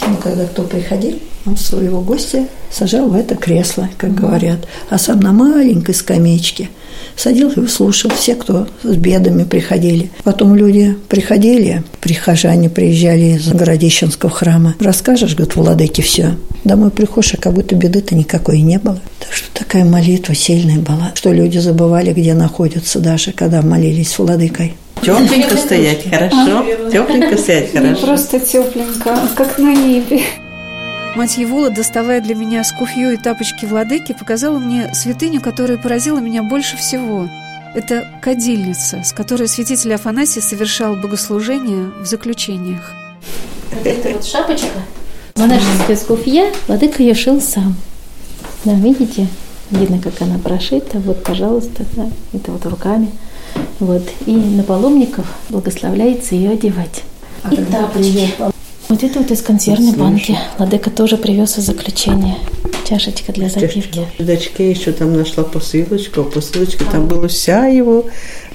Ну, 0.00 0.16
когда 0.22 0.46
кто 0.46 0.62
приходил, 0.62 1.18
он 1.46 1.56
своего 1.56 2.00
гостя 2.00 2.46
сажал 2.70 3.08
в 3.08 3.14
это 3.14 3.34
кресло, 3.34 3.88
как 3.96 4.14
говорят, 4.14 4.66
а 4.90 4.98
сам 4.98 5.20
на 5.20 5.32
маленькой 5.32 5.94
скамеечке 5.94 6.68
садился 7.16 7.62
и 7.62 7.66
слушал 7.66 8.10
все, 8.10 8.34
кто 8.34 8.66
с 8.82 8.96
бедами 8.96 9.44
приходили. 9.44 10.10
Потом 10.24 10.54
люди 10.54 10.96
приходили, 11.08 11.82
прихожане 12.00 12.68
приезжали 12.68 13.36
из 13.36 13.48
Городищенского 13.48 14.30
храма. 14.30 14.74
Расскажешь, 14.80 15.34
говорит, 15.34 15.56
владыке 15.56 16.02
все. 16.02 16.36
Домой 16.64 16.90
приходишь, 16.90 17.34
а 17.34 17.36
как 17.38 17.54
будто 17.54 17.74
беды-то 17.74 18.14
никакой 18.14 18.60
не 18.60 18.78
было. 18.78 19.00
Так 19.20 19.32
что 19.32 19.46
такая 19.54 19.84
молитва 19.84 20.34
сильная 20.34 20.78
была, 20.78 21.12
что 21.14 21.32
люди 21.32 21.58
забывали, 21.58 22.12
где 22.12 22.34
находятся 22.34 23.00
даже, 23.00 23.32
когда 23.32 23.62
молились 23.62 24.10
с 24.10 24.18
владыкой. 24.18 24.74
Тепленько 25.02 25.56
стоять, 25.56 26.08
хорошо? 26.08 26.64
Тепленько 26.90 27.36
стоять, 27.36 27.74
Не 27.74 27.80
хорошо? 27.80 28.06
просто 28.06 28.40
тепленько, 28.40 29.16
как 29.36 29.58
на 29.58 29.74
небе. 29.74 30.22
Мать 31.14 31.38
Евула, 31.38 31.70
доставая 31.70 32.20
для 32.20 32.34
меня 32.34 32.62
скуфью 32.64 33.12
и 33.12 33.16
тапочки 33.16 33.64
владыки, 33.64 34.12
показала 34.18 34.58
мне 34.58 34.92
святыню, 34.94 35.40
которая 35.40 35.78
поразила 35.78 36.18
меня 36.18 36.42
больше 36.42 36.76
всего. 36.76 37.28
Это 37.74 38.06
кадильница, 38.20 39.02
с 39.04 39.12
которой 39.12 39.48
святитель 39.48 39.94
Афанасий 39.94 40.40
совершал 40.40 40.94
богослужение 40.96 41.90
в 42.00 42.06
заключениях. 42.06 42.92
Вот 43.72 43.86
эта 43.86 44.10
вот 44.10 44.24
шапочка, 44.26 44.66
монашеская 45.36 45.96
скуфья, 45.96 46.52
владыка 46.68 47.02
ее 47.02 47.14
шил 47.14 47.40
сам. 47.40 47.76
Да, 48.64 48.72
видите? 48.74 49.26
Видно, 49.70 49.98
как 50.00 50.20
она 50.20 50.38
прошита. 50.38 50.98
Вот, 50.98 51.22
пожалуйста, 51.24 51.84
да, 51.96 52.08
это 52.32 52.52
вот 52.52 52.64
руками. 52.66 53.10
Вот. 53.80 54.02
И 54.26 54.32
на 54.32 54.62
паломников 54.62 55.26
благословляется 55.48 56.34
ее 56.34 56.50
одевать. 56.50 57.02
И 57.50 57.56
тапочки. 57.56 58.30
Вот 58.88 59.02
это 59.02 59.18
вот 59.18 59.30
из 59.30 59.42
консервной 59.42 59.92
банки. 59.92 60.38
Владыка 60.58 60.90
тоже 60.90 61.16
привез 61.16 61.58
из 61.58 61.64
заключения. 61.64 62.36
Чашечка 62.88 63.32
для 63.32 63.48
запивки. 63.48 64.06
В 64.16 64.24
дочке 64.24 64.70
еще 64.70 64.92
там 64.92 65.12
нашла 65.12 65.42
посылочку, 65.42 66.20
а 66.20 66.22
в 66.22 66.30
посылочке 66.30 66.84
там 66.84 67.08
была 67.08 67.26
вся 67.26 67.66
его 67.66 68.04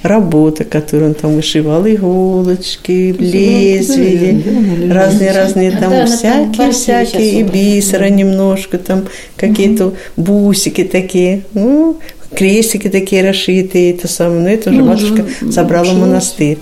работа, 0.02 0.64
которую 0.64 1.10
он 1.10 1.14
там 1.14 1.34
вышивал, 1.34 1.86
иголочки, 1.86 3.14
лезвия, 3.18 4.90
разные-разные 4.90 5.72
там 5.72 5.92
она 5.92 6.06
там 6.06 6.06
всякие-всякие, 6.06 7.40
и 7.40 7.42
бисера 7.42 8.08
немножко, 8.08 8.78
там 8.78 9.04
какие-то 9.36 9.92
бусики 10.16 10.84
такие, 10.84 11.42
ну, 11.52 11.98
крестики 12.36 12.88
такие 12.88 13.22
расшитые, 13.22 13.92
это 13.92 14.08
самое, 14.08 14.40
ну, 14.40 14.48
это 14.48 14.70
уже 14.70 14.82
матушка 14.82 15.26
забрала 15.40 15.92
в 15.92 15.98
монастырь. 15.98 16.58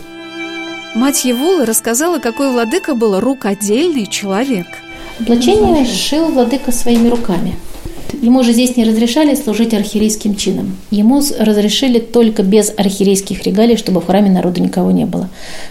Мать 0.94 1.24
Евула 1.24 1.66
рассказала, 1.66 2.18
какой 2.18 2.50
владыка 2.50 2.94
был 2.94 3.20
рукодельный 3.20 4.06
человек. 4.06 4.66
Облачение 5.20 5.86
шил 5.86 6.26
владыка 6.26 6.72
своими 6.72 7.08
руками. 7.08 7.54
Ему 8.22 8.42
же 8.42 8.52
здесь 8.52 8.76
не 8.76 8.84
разрешали 8.84 9.34
служить 9.34 9.74
архиерейским 9.74 10.36
чином. 10.36 10.76
Ему 10.90 11.22
разрешили 11.38 11.98
только 11.98 12.42
без 12.42 12.72
архиерейских 12.76 13.44
регалий, 13.44 13.76
чтобы 13.76 14.00
в 14.00 14.06
храме 14.06 14.30
народу 14.30 14.62
никого 14.62 14.90
не 14.90 15.06
было, 15.06 15.28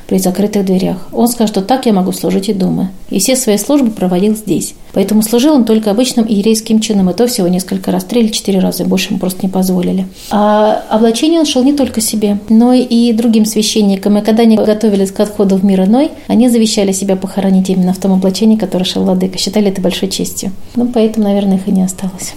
при 0.08 0.18
закрытых 0.18 0.66
дверях. 0.66 1.08
Он 1.12 1.28
сказал, 1.28 1.48
что 1.48 1.62
так 1.62 1.86
я 1.86 1.94
могу 1.94 2.12
служить 2.12 2.50
и 2.50 2.54
дома. 2.54 2.92
И 3.10 3.20
все 3.20 3.36
свои 3.36 3.58
службы 3.58 3.92
проводил 3.92 4.36
здесь. 4.36 4.74
Поэтому 4.94 5.22
служил 5.22 5.54
он 5.54 5.66
только 5.66 5.92
обычным 5.92 6.26
иерейским 6.26 6.80
чином, 6.80 7.10
и 7.10 7.14
то 7.14 7.28
всего 7.28 7.48
несколько 7.48 7.92
раз, 7.92 8.04
три 8.04 8.22
или 8.22 8.30
четыре 8.30 8.60
раза, 8.60 8.86
больше 8.86 9.10
ему 9.10 9.20
просто 9.20 9.40
не 9.44 9.50
позволили. 9.50 10.08
А 10.32 10.84
облачение 10.90 11.40
он 11.40 11.46
шил 11.46 11.64
не 11.64 11.74
только 11.74 12.02
себе, 12.02 12.40
но 12.50 12.74
и 12.74 13.14
другим 13.14 13.46
священникам. 13.46 14.18
И 14.18 14.22
когда 14.22 14.44
они 14.44 14.58
готовились 14.58 15.12
к 15.12 15.20
отходу 15.20 15.58
в 15.58 15.64
мир 15.64 15.84
иной, 15.84 16.12
они 16.28 16.50
завещали 16.50 16.92
себя 16.92 17.16
похоронить 17.16 17.70
именно 17.70 17.94
в 17.94 17.98
том 17.98 18.14
облачении, 18.14 18.58
которое 18.58 18.86
шил 18.86 19.04
владыка. 19.04 19.38
Считали 19.38 19.70
это 19.70 19.82
большой 19.82 20.10
честью. 20.10 20.52
Ну, 20.76 20.88
поэтому, 20.88 21.28
наверное, 21.28 21.58
их 21.58 21.68
и 21.68 21.72
не 21.72 21.84
осталось. 21.84 22.29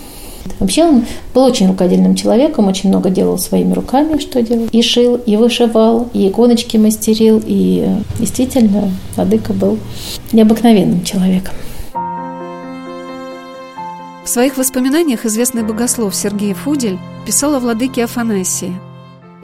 Вообще 0.59 0.85
он 0.85 1.05
был 1.35 1.43
очень 1.43 1.69
рукодельным 1.69 2.15
человеком, 2.15 2.69
очень 2.69 2.89
много 2.89 3.11
делал 3.11 3.39
своими 3.39 3.73
руками, 3.73 4.19
что 4.19 4.43
делал. 4.43 4.69
И 4.71 4.83
шил, 4.83 5.17
и 5.17 5.37
вышивал, 5.37 6.09
и 6.13 6.29
иконочки 6.29 6.77
мастерил, 6.77 7.43
и 7.45 7.89
действительно 8.19 8.91
владыка 9.17 9.53
был 9.53 9.79
необыкновенным 10.33 11.03
человеком. 11.05 11.55
В 14.25 14.29
своих 14.29 14.57
воспоминаниях 14.57 15.25
известный 15.27 15.65
богослов 15.65 16.15
Сергей 16.15 16.55
Фудель 16.55 16.99
писал 17.27 17.55
о 17.57 17.61
владыке 17.61 18.05
Афанасии. 18.05 18.73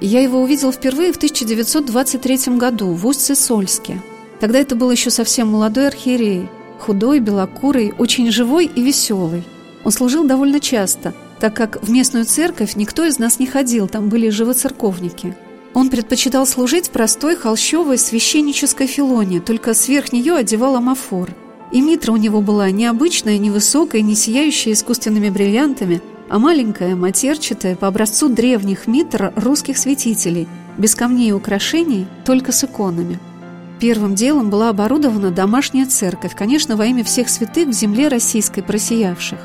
Я 0.01 0.21
его 0.21 0.41
увидел 0.41 0.71
впервые 0.71 1.13
в 1.13 1.17
1923 1.17 2.57
году 2.57 2.93
в 2.93 3.05
Устье-Сольске. 3.05 4.01
Тогда 4.39 4.61
это 4.61 4.77
был 4.77 4.91
еще 4.93 5.11
совсем 5.11 5.49
молодой 5.49 5.89
архиерей, 5.89 6.49
худой, 6.79 7.19
белокурый, 7.19 7.93
очень 7.99 8.31
живой 8.31 8.67
и 8.67 8.83
веселый. 8.83 9.43
Он 9.89 9.93
служил 9.93 10.25
довольно 10.25 10.61
часто, 10.61 11.15
так 11.41 11.57
как 11.57 11.83
в 11.83 11.91
местную 11.91 12.27
церковь 12.27 12.77
никто 12.77 13.07
из 13.07 13.19
нас 13.19 13.39
не 13.39 13.47
ходил, 13.47 13.89
там 13.89 14.11
были 14.11 14.29
живоцерковники. 14.29 15.35
Он 15.73 15.89
предпочитал 15.89 16.47
служить 16.47 16.89
в 16.89 16.91
простой 16.91 17.37
холщовой 17.37 17.97
священнической 17.97 18.87
филоне, 18.87 19.41
только 19.41 19.73
сверх 19.73 20.13
нее 20.13 20.35
одевал 20.35 20.77
амафор. 20.77 21.31
И 21.73 21.81
митра 21.81 22.13
у 22.13 22.19
него 22.19 22.43
была 22.43 22.71
необычная, 22.71 23.39
невысокая, 23.39 24.03
не 24.03 24.15
сияющая 24.15 24.75
искусственными 24.75 25.31
бриллиантами, 25.31 26.03
а 26.29 26.39
маленькая, 26.39 26.95
матерчатая, 26.95 27.75
по 27.75 27.87
образцу 27.87 28.29
древних 28.29 28.89
митр 28.89 29.33
русских 29.37 29.79
святителей, 29.79 30.49
без 30.77 30.95
камней 30.95 31.31
и 31.31 31.33
украшений, 31.33 32.07
только 32.27 32.53
с 32.53 32.63
иконами. 32.63 33.19
Первым 33.81 34.15
делом 34.15 34.51
была 34.51 34.69
оборудована 34.69 35.31
домашняя 35.31 35.87
церковь, 35.87 36.37
конечно, 36.37 36.77
во 36.77 36.85
имя 36.85 37.05
всех 37.05 37.31
святых 37.31 37.69
в 37.69 37.73
земле 37.73 38.09
российской 38.09 38.61
просиявших. 38.61 39.39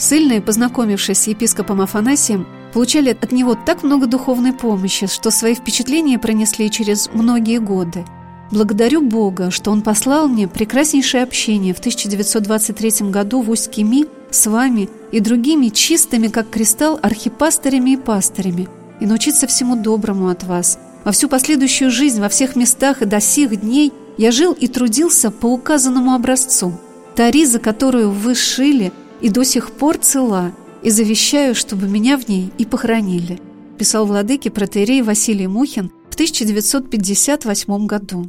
Сыльные, 0.00 0.40
познакомившись 0.40 1.18
с 1.18 1.26
епископом 1.26 1.82
Афанасием, 1.82 2.46
получали 2.72 3.10
от 3.10 3.32
него 3.32 3.54
так 3.54 3.82
много 3.82 4.06
духовной 4.06 4.54
помощи, 4.54 5.06
что 5.06 5.30
свои 5.30 5.54
впечатления 5.54 6.18
пронесли 6.18 6.70
через 6.70 7.10
многие 7.12 7.58
годы. 7.58 8.06
Благодарю 8.50 9.02
Бога, 9.02 9.50
что 9.50 9.70
Он 9.70 9.82
послал 9.82 10.26
мне 10.26 10.48
прекраснейшее 10.48 11.22
общение 11.22 11.74
в 11.74 11.80
1923 11.80 13.10
году 13.10 13.42
в 13.42 13.50
Усть-Кими 13.50 14.06
с 14.30 14.46
вами 14.46 14.88
и 15.12 15.20
другими 15.20 15.68
чистыми, 15.68 16.28
как 16.28 16.48
кристалл, 16.48 16.98
архипастырями 17.02 17.90
и 17.90 17.96
пастырями, 17.98 18.68
и 19.00 19.06
научиться 19.06 19.46
всему 19.46 19.76
доброму 19.76 20.30
от 20.30 20.44
вас. 20.44 20.78
Во 21.04 21.12
всю 21.12 21.28
последующую 21.28 21.90
жизнь, 21.90 22.22
во 22.22 22.30
всех 22.30 22.56
местах 22.56 23.02
и 23.02 23.04
до 23.04 23.20
сих 23.20 23.60
дней 23.60 23.92
я 24.16 24.30
жил 24.30 24.54
и 24.54 24.66
трудился 24.66 25.30
по 25.30 25.46
указанному 25.46 26.14
образцу. 26.14 26.72
Та 27.14 27.30
риза, 27.30 27.58
которую 27.58 28.10
вы 28.10 28.34
шили, 28.34 28.92
и 29.20 29.28
до 29.28 29.44
сих 29.44 29.72
пор 29.72 29.98
цела, 29.98 30.52
и 30.82 30.90
завещаю, 30.90 31.54
чтобы 31.54 31.88
меня 31.88 32.18
в 32.18 32.28
ней 32.28 32.52
и 32.58 32.64
похоронили», 32.64 33.38
писал 33.78 34.06
владыке 34.06 34.50
протеерей 34.50 35.02
Василий 35.02 35.46
Мухин 35.46 35.90
в 36.10 36.14
1958 36.14 37.86
году. 37.86 38.26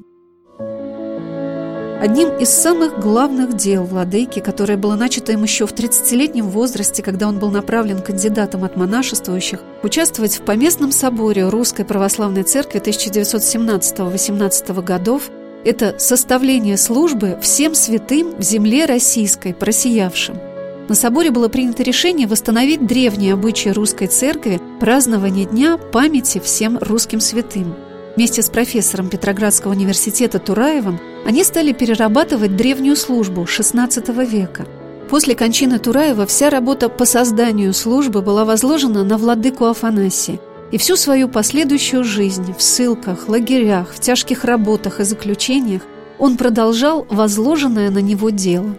Одним 2.02 2.30
из 2.40 2.50
самых 2.50 3.00
главных 3.00 3.56
дел 3.56 3.84
владыки, 3.84 4.40
которое 4.40 4.76
было 4.76 4.96
начато 4.96 5.34
им 5.34 5.44
еще 5.44 5.68
в 5.68 5.74
30-летнем 5.74 6.50
возрасте, 6.50 7.04
когда 7.04 7.28
он 7.28 7.38
был 7.38 7.52
направлен 7.52 8.02
кандидатом 8.02 8.64
от 8.64 8.76
монашествующих, 8.76 9.60
участвовать 9.84 10.40
в 10.40 10.42
поместном 10.42 10.92
соборе 10.92 11.48
Русской 11.48 11.86
Православной 11.86 12.42
Церкви 12.42 12.82
1917-18 12.82 14.82
годов, 14.82 15.30
это 15.64 15.94
составление 16.00 16.78
службы 16.78 17.38
всем 17.40 17.76
святым 17.76 18.36
в 18.36 18.42
земле 18.42 18.88
российской, 18.88 19.54
просиявшим. 19.54 20.51
На 20.88 20.96
соборе 20.96 21.32
было 21.32 21.48
принято 21.48 21.84
решение 21.84 22.28
восстановить 22.28 22.86
древние 22.86 23.34
обычаи 23.34 23.70
русской 23.70 24.08
церкви 24.08 24.60
празднование 24.80 25.46
Дня 25.46 25.78
памяти 25.78 26.40
всем 26.40 26.78
русским 26.80 27.20
святым. 27.20 27.76
Вместе 28.16 28.42
с 28.42 28.50
профессором 28.50 29.08
Петроградского 29.08 29.72
университета 29.72 30.40
Тураевым 30.40 31.00
они 31.26 31.44
стали 31.44 31.72
перерабатывать 31.72 32.58
древнюю 32.58 32.98
службу 32.98 33.44
XVI 33.44 34.26
века. 34.26 34.66
После 35.10 35.36
кончины 35.36 35.80
Тураева 35.80 36.26
вся 36.26 36.50
работа 36.50 36.90
по 36.90 37.06
созданию 37.06 37.74
службы 37.74 38.22
была 38.22 38.44
возложена 38.44 39.04
на 39.04 39.18
владыку 39.18 39.66
Афанасия, 39.66 40.40
и 40.72 40.78
всю 40.78 40.96
свою 40.96 41.28
последующую 41.30 42.04
жизнь 42.04 42.54
в 42.58 42.62
ссылках, 42.62 43.28
лагерях, 43.28 43.94
в 43.94 44.00
тяжких 44.00 44.46
работах 44.46 45.00
и 45.00 45.04
заключениях 45.04 45.84
он 46.18 46.38
продолжал 46.38 47.06
возложенное 47.10 47.90
на 47.90 48.00
него 48.00 48.30
дело. 48.30 48.76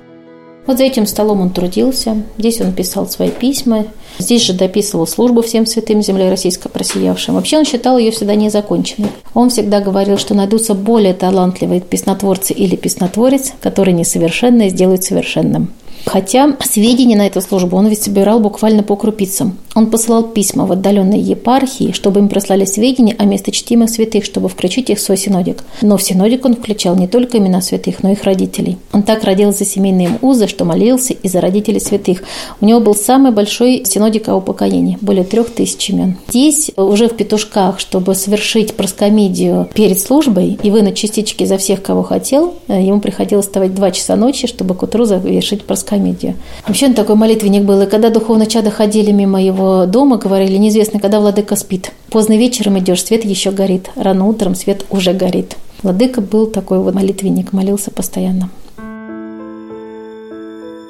Вот 0.66 0.78
за 0.78 0.84
этим 0.84 1.06
столом 1.06 1.40
он 1.40 1.50
трудился, 1.50 2.22
здесь 2.38 2.60
он 2.60 2.72
писал 2.72 3.08
свои 3.08 3.30
письма, 3.30 3.86
здесь 4.18 4.42
же 4.42 4.52
дописывал 4.52 5.08
службу 5.08 5.42
всем 5.42 5.66
святым 5.66 6.02
земле 6.02 6.30
российской 6.30 6.68
просиявшим. 6.68 7.34
Вообще 7.34 7.58
он 7.58 7.64
считал 7.64 7.98
ее 7.98 8.12
всегда 8.12 8.36
незаконченной. 8.36 9.08
Он 9.34 9.50
всегда 9.50 9.80
говорил, 9.80 10.18
что 10.18 10.34
найдутся 10.34 10.74
более 10.74 11.14
талантливые 11.14 11.80
песнотворцы 11.80 12.52
или 12.52 12.76
песнотворец, 12.76 13.52
которые 13.60 13.94
несовершенное 13.94 14.68
сделают 14.68 15.02
совершенным. 15.02 15.72
Хотя 16.04 16.56
сведения 16.60 17.16
на 17.16 17.26
эту 17.26 17.40
службу 17.40 17.76
он 17.76 17.86
ведь 17.86 18.02
собирал 18.02 18.40
буквально 18.40 18.82
по 18.82 18.96
крупицам. 18.96 19.58
Он 19.74 19.86
посылал 19.86 20.24
письма 20.24 20.66
в 20.66 20.72
отдаленные 20.72 21.20
епархии, 21.20 21.92
чтобы 21.92 22.20
им 22.20 22.28
прислали 22.28 22.64
сведения 22.64 23.14
о 23.18 23.24
месточтимых 23.24 23.88
святых, 23.88 24.24
чтобы 24.24 24.48
включить 24.48 24.90
их 24.90 24.98
в 24.98 25.00
свой 25.00 25.16
синодик. 25.16 25.64
Но 25.80 25.96
в 25.96 26.02
синодик 26.02 26.44
он 26.44 26.56
включал 26.56 26.96
не 26.96 27.08
только 27.08 27.38
имена 27.38 27.62
святых, 27.62 28.02
но 28.02 28.10
и 28.10 28.12
их 28.12 28.24
родителей. 28.24 28.76
Он 28.92 29.02
так 29.02 29.24
родил 29.24 29.52
за 29.52 29.64
семейные 29.64 30.18
узы, 30.20 30.46
что 30.46 30.64
молился 30.64 31.14
и 31.14 31.28
за 31.28 31.40
родителей 31.40 31.80
святых. 31.80 32.22
У 32.60 32.66
него 32.66 32.80
был 32.80 32.94
самый 32.94 33.32
большой 33.32 33.84
синодик 33.84 34.28
о 34.28 34.36
упокоении, 34.36 34.98
более 35.00 35.24
трех 35.24 35.50
тысяч 35.50 35.88
имен. 35.90 36.16
Здесь 36.28 36.70
уже 36.76 37.08
в 37.08 37.16
петушках, 37.16 37.80
чтобы 37.80 38.14
совершить 38.14 38.74
проскомидию 38.74 39.68
перед 39.74 39.98
службой 39.98 40.58
и 40.62 40.70
вынуть 40.70 40.96
частички 40.96 41.44
за 41.44 41.56
всех, 41.56 41.82
кого 41.82 42.02
хотел, 42.02 42.54
э, 42.68 42.82
ему 42.82 43.00
приходилось 43.00 43.46
вставать 43.46 43.74
два 43.74 43.90
часа 43.90 44.16
ночи, 44.16 44.46
чтобы 44.46 44.74
к 44.74 44.82
утру 44.82 45.04
завершить 45.04 45.64
проскомидию. 45.64 46.34
Вообще 46.66 46.86
он 46.86 46.94
такой 46.94 47.16
молитвенник 47.16 47.62
был, 47.62 47.80
и 47.82 47.86
когда 47.86 48.10
духовно 48.10 48.46
чада 48.46 48.70
ходили 48.70 49.10
мимо 49.10 49.42
его 49.42 49.61
дома, 49.86 50.16
говорили, 50.18 50.56
неизвестно, 50.56 51.00
когда 51.00 51.20
владыка 51.20 51.56
спит. 51.56 51.92
Поздно 52.10 52.36
вечером 52.36 52.78
идешь, 52.78 53.04
свет 53.04 53.24
еще 53.24 53.50
горит, 53.50 53.90
рано 53.94 54.26
утром 54.26 54.54
свет 54.54 54.84
уже 54.90 55.12
горит. 55.12 55.56
Владыка 55.82 56.20
был 56.20 56.46
такой 56.46 56.78
вот 56.78 56.94
молитвенник, 56.94 57.52
молился 57.52 57.90
постоянно. 57.90 58.50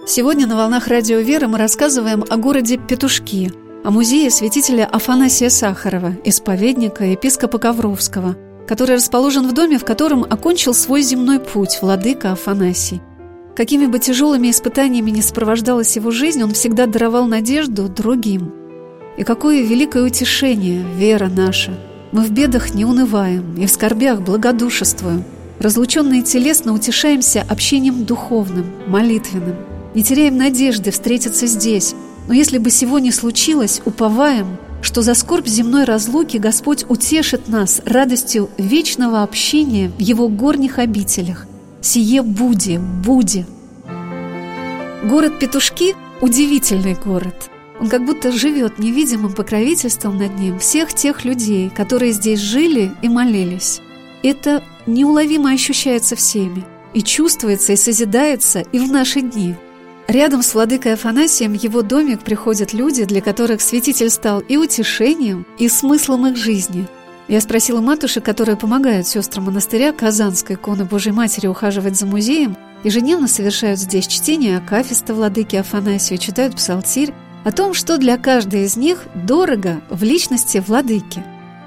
Сегодня 0.07 0.47
на 0.47 0.57
«Волнах 0.57 0.89
Радио 0.89 1.19
Веры» 1.19 1.47
мы 1.47 1.59
рассказываем 1.59 2.25
о 2.29 2.37
городе 2.37 2.77
Петушки, 2.77 3.53
о 3.85 3.91
музее 3.91 4.31
святителя 4.31 4.85
Афанасия 4.85 5.49
Сахарова, 5.49 6.17
исповедника, 6.25 7.05
епископа 7.05 7.59
Ковровского, 7.59 8.37
который 8.67 8.97
расположен 8.97 9.49
в 9.49 9.55
доме, 9.55 9.79
в 9.79 9.85
котором 9.85 10.25
окончил 10.25 10.75
свой 10.75 11.03
земной 11.03 11.39
путь 11.41 11.79
владыка 11.83 12.33
Афанасий. 12.33 13.01
Какими 13.55 13.87
бы 13.87 13.99
тяжелыми 13.99 14.51
испытаниями 14.51 15.11
не 15.11 15.23
сопровождалась 15.23 15.95
его 15.97 16.11
жизнь, 16.11 16.43
он 16.43 16.53
всегда 16.53 16.87
даровал 16.87 17.27
надежду 17.27 17.89
другим. 17.89 18.62
И 19.17 19.25
какое 19.25 19.63
великое 19.63 20.05
утешение, 20.05 20.85
вера 20.97 21.29
наша! 21.29 21.79
Мы 22.13 22.25
в 22.25 22.31
бедах 22.31 22.75
не 22.75 22.85
унываем 22.85 23.55
и 23.57 23.67
в 23.67 23.71
скорбях 23.71 24.21
благодушествуем. 24.21 25.25
Разлученные 25.59 26.23
телесно 26.23 26.73
утешаемся 26.73 27.45
общением 27.49 28.05
духовным, 28.05 28.67
молитвенным. 28.87 29.57
Не 29.95 30.03
теряем 30.03 30.37
надежды 30.37 30.91
встретиться 30.91 31.47
здесь, 31.47 31.95
но 32.29 32.35
если 32.35 32.59
бы 32.59 32.71
сего 32.71 32.99
не 32.99 33.13
случилось, 33.13 33.81
уповаем, 33.85 34.59
что 34.83 35.03
за 35.03 35.15
скорбь 35.15 35.47
земной 35.47 35.85
разлуки 35.85 36.39
Господь 36.39 36.85
утешит 36.89 37.49
нас 37.49 37.81
радостью 37.85 38.51
вечного 38.59 39.23
общения 39.23 39.91
в 39.91 40.01
Его 40.01 40.29
горних 40.29 40.79
обителях. 40.79 41.47
Сие 41.81 42.23
буди, 42.23 42.79
буди. 42.79 43.45
Город 45.05 45.39
Петушки– 45.39 45.95
удивительный 46.21 46.95
город. 46.95 47.51
Он 47.81 47.89
как 47.89 48.05
будто 48.05 48.33
живет 48.33 48.79
невидимым 48.79 49.33
покровительством 49.33 50.17
над 50.19 50.39
ним 50.39 50.59
всех 50.59 50.95
тех 50.95 51.25
людей, 51.25 51.71
которые 51.71 52.13
здесь 52.13 52.39
жили 52.39 52.93
и 53.03 53.09
молились. 53.09 53.81
Это 54.23 54.63
неуловимо 54.87 55.51
ощущается 55.51 56.17
всеми, 56.17 56.65
и 56.95 57.03
чувствуется, 57.03 57.73
и 57.73 57.77
созидается 57.77 58.61
и 58.61 58.79
в 58.79 58.91
наши 58.91 59.21
дни– 59.21 59.55
Рядом 60.09 60.43
с 60.43 60.53
владыкой 60.55 60.95
Афанасием 60.95 61.53
в 61.53 61.63
его 61.63 61.83
домик 61.83 62.21
приходят 62.21 62.73
люди, 62.73 63.05
для 63.05 63.21
которых 63.21 63.61
святитель 63.61 64.11
стал 64.11 64.41
и 64.41 64.57
утешением, 64.57 65.47
и 65.59 65.69
смыслом 65.69 66.27
их 66.27 66.37
жизни. 66.37 66.87
Я 67.29 67.41
спросила 67.41 67.81
матушек, 67.81 68.25
которые 68.25 68.57
помогают 68.57 69.07
сестрам 69.07 69.47
монастыря 69.47 69.93
Казанской 69.93 70.57
иконы 70.57 70.85
Божьей 70.85 71.13
Матери 71.13 71.47
ухаживать 71.47 71.97
за 71.97 72.07
музеем, 72.07 72.57
ежедневно 72.83 73.29
совершают 73.29 73.79
здесь 73.79 74.07
чтение 74.07 74.59
Акафиста 74.59 75.15
владыки 75.15 75.57
Афанасия, 75.57 76.19
читают 76.19 76.57
псалтирь, 76.57 77.15
о 77.45 77.53
том, 77.53 77.75
что 77.75 77.99
для 77.99 78.17
каждой 78.17 78.65
из 78.65 78.77
них 78.77 79.05
дорого 79.15 79.81
в 79.91 80.03
личности 80.03 80.63
владыки. 80.65 81.23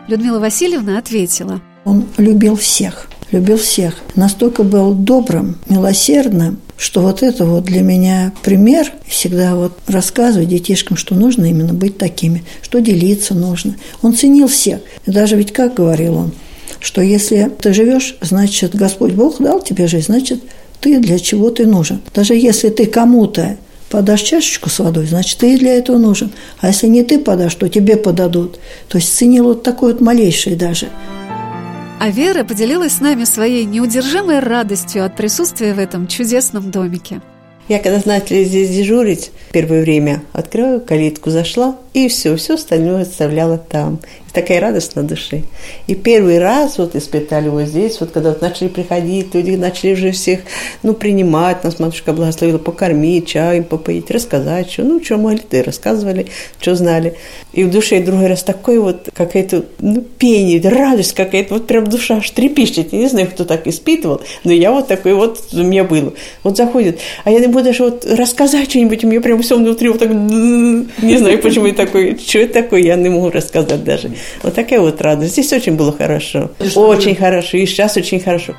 Людмила 0.08 0.40
Васильевна 0.40 0.98
ответила. 0.98 1.62
Он 1.84 2.06
любил 2.18 2.56
всех, 2.56 3.08
любил 3.32 3.58
всех. 3.58 3.96
Настолько 4.16 4.64
был 4.64 4.94
добрым, 4.94 5.58
милосердным, 5.68 6.60
что 6.78 7.02
вот 7.02 7.24
это 7.24 7.46
вот 7.46 7.66
для 7.66 7.82
меня 7.82 8.34
пример. 8.44 8.92
Всегда 9.08 9.56
вот 9.56 9.74
рассказываю 9.88 10.48
детишкам, 10.48 10.98
что 10.98 11.16
нужно 11.16 11.46
именно 11.46 11.74
быть 11.74 11.98
такими, 11.98 12.44
что 12.62 12.80
делиться 12.80 13.34
нужно. 13.34 13.76
Он 14.02 14.16
ценил 14.16 14.48
всех. 14.48 14.82
Даже 15.06 15.36
ведь 15.36 15.54
как 15.54 15.76
говорил 15.76 16.16
он, 16.16 16.32
что 16.80 17.02
если 17.02 17.52
ты 17.62 17.74
живешь, 17.74 18.16
значит, 18.22 18.76
Господь 18.76 19.14
Бог 19.14 19.40
дал 19.40 19.62
тебе 19.62 19.88
жизнь, 19.88 20.08
значит, 20.08 20.42
ты 20.80 21.00
для 21.00 21.20
чего 21.20 21.50
ты 21.50 21.66
нужен. 21.66 22.02
Даже 22.14 22.36
если 22.36 22.70
ты 22.70 22.86
кому-то 22.86 23.58
подашь 23.90 24.22
чашечку 24.22 24.70
с 24.70 24.80
водой, 24.80 25.06
значит, 25.06 25.38
ты 25.40 25.58
для 25.58 25.76
этого 25.76 25.98
нужен. 25.98 26.32
А 26.60 26.68
если 26.68 26.88
не 26.88 27.04
ты 27.04 27.20
подашь, 27.20 27.56
то 27.56 27.70
тебе 27.70 27.98
подадут. 27.98 28.60
То 28.88 28.98
есть 28.98 29.16
ценил 29.16 29.46
вот 29.46 29.64
такой 29.64 29.94
вот 29.94 30.02
малейший 30.02 30.56
даже– 30.56 30.90
а 31.98 32.10
Вера 32.10 32.44
поделилась 32.44 32.94
с 32.94 33.00
нами 33.00 33.24
своей 33.24 33.66
неудержимой 33.66 34.40
радостью 34.40 35.06
от 35.06 35.16
присутствия 35.16 35.74
в 35.74 35.80
этом 35.80 36.08
чудесном 36.08 36.70
домике. 36.70 37.22
Я 37.68 37.80
когда 37.80 38.00
начали 38.06 38.44
здесь 38.44 38.70
дежурить, 38.70 39.32
первое 39.52 39.82
время 39.82 40.22
открываю 40.34 40.82
калитку, 40.82 41.32
зашла, 41.32 41.78
и 41.94 42.08
все, 42.08 42.36
все 42.36 42.56
остальное 42.56 43.04
оставляла 43.04 43.58
там 43.58 44.00
такая 44.36 44.60
радость 44.60 44.96
на 44.96 45.04
душе. 45.04 45.44
И 45.88 45.96
первый 45.96 46.40
раз 46.40 46.78
вот 46.78 46.96
испытали 46.96 47.50
вот 47.50 47.64
здесь, 47.64 48.00
вот 48.00 48.12
когда 48.12 48.30
вот 48.30 48.42
начали 48.42 48.68
приходить, 48.68 49.34
люди 49.34 49.52
начали 49.52 49.94
уже 49.94 50.12
всех, 50.12 50.42
ну, 50.84 50.94
принимать, 50.94 51.64
нас 51.64 51.80
матушка 51.80 52.14
благословила 52.14 52.58
покормить, 52.58 53.28
чаем 53.28 53.64
попоить, 53.64 54.12
рассказать, 54.12 54.70
что, 54.72 54.84
ну, 54.84 55.04
что 55.04 55.18
могли, 55.18 55.40
ты 55.40 55.64
рассказывали, 55.64 56.28
что 56.60 56.76
знали. 56.76 57.16
И 57.54 57.64
в 57.64 57.72
душе 57.72 58.02
другой 58.02 58.28
раз 58.28 58.44
такой 58.44 58.80
вот 58.80 59.10
какая-то, 59.14 59.66
ну, 59.80 60.02
пение, 60.02 60.62
радость 60.70 61.14
какая-то, 61.14 61.56
вот 61.56 61.68
прям 61.68 61.88
душа 61.88 62.18
аж 62.18 62.30
трепещет. 62.32 62.94
Я 62.94 63.00
не 63.00 63.08
знаю, 63.08 63.28
кто 63.28 63.46
так 63.46 63.66
испытывал, 63.68 64.22
но 64.44 64.52
я 64.52 64.72
вот 64.72 64.88
такой 64.88 65.14
вот, 65.14 65.40
у 65.54 65.64
меня 65.64 65.84
было. 65.84 66.14
Вот 66.44 66.58
заходит, 66.58 67.00
а 67.24 67.32
я 67.32 67.40
не 67.40 67.48
буду 67.48 67.66
даже 67.66 67.84
вот 67.84 68.06
рассказать 68.06 68.70
что-нибудь, 68.70 69.04
у 69.04 69.08
меня 69.08 69.22
прям 69.22 69.42
все 69.42 69.58
внутри 69.58 69.90
вот 69.90 70.00
так, 70.00 70.10
не 70.10 71.18
знаю, 71.18 71.40
почему 71.40 71.68
я 71.68 71.74
такой, 71.74 72.18
что 72.18 72.40
это 72.40 72.62
такое, 72.62 72.82
я 72.82 72.96
не 72.96 73.10
могу 73.10 73.30
рассказать 73.30 73.84
даже. 73.84 74.12
Вот 74.44 74.54
такая 74.54 74.80
вот 74.80 75.02
радость. 75.02 75.34
Здесь 75.34 75.54
очень 75.54 75.76
было 75.76 75.92
хорошо. 75.92 76.52
Очень 76.76 77.16
хорошо. 77.16 77.58
И 77.58 77.66
сейчас 77.66 77.98
очень 77.98 78.20
хорошо. 78.20 78.56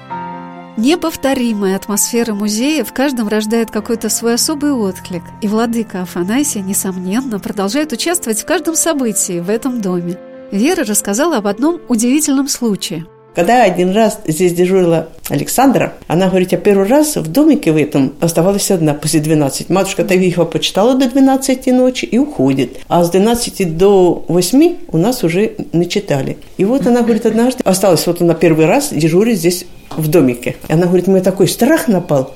Неповторимая 0.77 1.77
атмосфера 1.77 2.35
музея 2.35 2.85
в 2.85 2.93
каждом 2.93 3.29
рождает 3.29 3.71
какой-то 3.71 4.11
свой 4.11 4.35
особый 4.35 4.73
отклик, 4.73 5.23
и 5.41 5.49
владыка 5.49 6.03
Афанасия, 6.03 6.61
несомненно, 6.61 7.41
продолжает 7.41 7.93
участвовать 7.93 8.41
в 8.41 8.45
каждом 8.45 8.75
событии 8.75 9.41
в 9.41 9.49
этом 9.49 9.81
доме. 9.81 10.19
Вера 10.53 10.85
рассказала 10.85 11.39
об 11.39 11.47
одном 11.47 11.81
удивительном 11.89 12.49
случае– 12.49 13.07
когда 13.37 13.63
один 13.65 13.91
раз 13.91 14.21
здесь 14.27 14.55
дежурила 14.55 15.11
Александра, 15.29 15.93
она 16.07 16.29
говорит, 16.29 16.53
я 16.53 16.59
первый 16.59 16.89
раз 16.89 17.17
в 17.17 17.31
домике 17.31 17.71
в 17.71 17.77
этом 17.77 18.15
оставалась 18.19 18.71
одна 18.71 18.95
после 18.95 19.21
12. 19.21 19.69
Матушка 19.69 20.05
Тавихова 20.05 20.47
почитала 20.47 20.95
до 20.95 21.11
12 21.11 21.67
ночи 21.67 22.07
и 22.07 22.17
уходит. 22.17 22.79
А 22.89 23.05
с 23.05 23.11
12 23.11 23.77
до 23.77 24.25
8 24.29 24.77
у 24.91 24.97
нас 24.97 25.23
уже 25.23 25.53
не 25.75 25.87
читали. 25.87 26.39
И 26.57 26.65
вот 26.65 26.87
она 26.87 27.03
говорит, 27.03 27.27
однажды 27.27 27.61
осталась 27.65 28.07
вот 28.07 28.23
она 28.23 28.33
первый 28.33 28.65
раз 28.65 28.89
дежурить 28.91 29.39
здесь 29.39 29.67
в 29.97 30.09
домике. 30.09 30.57
И 30.69 30.73
она 30.73 30.87
говорит, 30.87 31.07
мне 31.07 31.21
такой 31.21 31.49
страх 31.49 31.89
напал. 31.89 32.35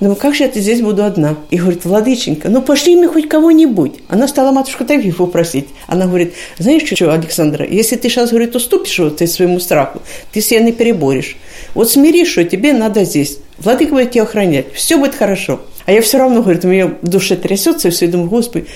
Ну, 0.00 0.14
как 0.14 0.34
же 0.34 0.44
я 0.44 0.50
здесь 0.50 0.80
буду 0.80 1.04
одна? 1.04 1.36
И 1.50 1.58
говорит, 1.58 1.84
Владыченька, 1.84 2.48
ну 2.48 2.62
пошли 2.62 2.96
мне 2.96 3.08
хоть 3.08 3.28
кого-нибудь. 3.28 3.94
Она 4.08 4.28
стала 4.28 4.52
матушку 4.52 4.84
Тавифу 4.84 5.26
просить. 5.26 5.68
Она 5.86 6.06
говорит, 6.06 6.34
знаешь 6.58 6.82
что, 6.84 7.12
Александра, 7.12 7.66
если 7.66 7.96
ты 7.96 8.08
сейчас, 8.08 8.30
говорит, 8.30 8.54
уступишь 8.54 8.98
вот 8.98 9.18
своему 9.18 9.60
страху, 9.60 10.02
ты 10.32 10.40
себя 10.40 10.60
не 10.60 10.72
переборешь. 10.72 11.36
Вот 11.74 11.90
смиришь, 11.90 12.28
что 12.28 12.44
тебе 12.44 12.72
надо 12.72 13.04
здесь. 13.04 13.38
Владыка 13.58 13.92
будет 13.92 14.10
тебя 14.12 14.24
охранять. 14.24 14.66
Все 14.74 14.96
будет 14.96 15.14
хорошо. 15.14 15.60
А 15.86 15.92
я 15.92 16.02
все 16.02 16.18
равно, 16.18 16.42
говорит, 16.42 16.64
у 16.64 16.68
меня 16.68 16.88
в 17.00 17.08
душе 17.08 17.36
трясется, 17.36 17.88
и 17.88 17.90
все, 17.90 18.08
думаю, 18.08 18.28
Господи, 18.28 18.66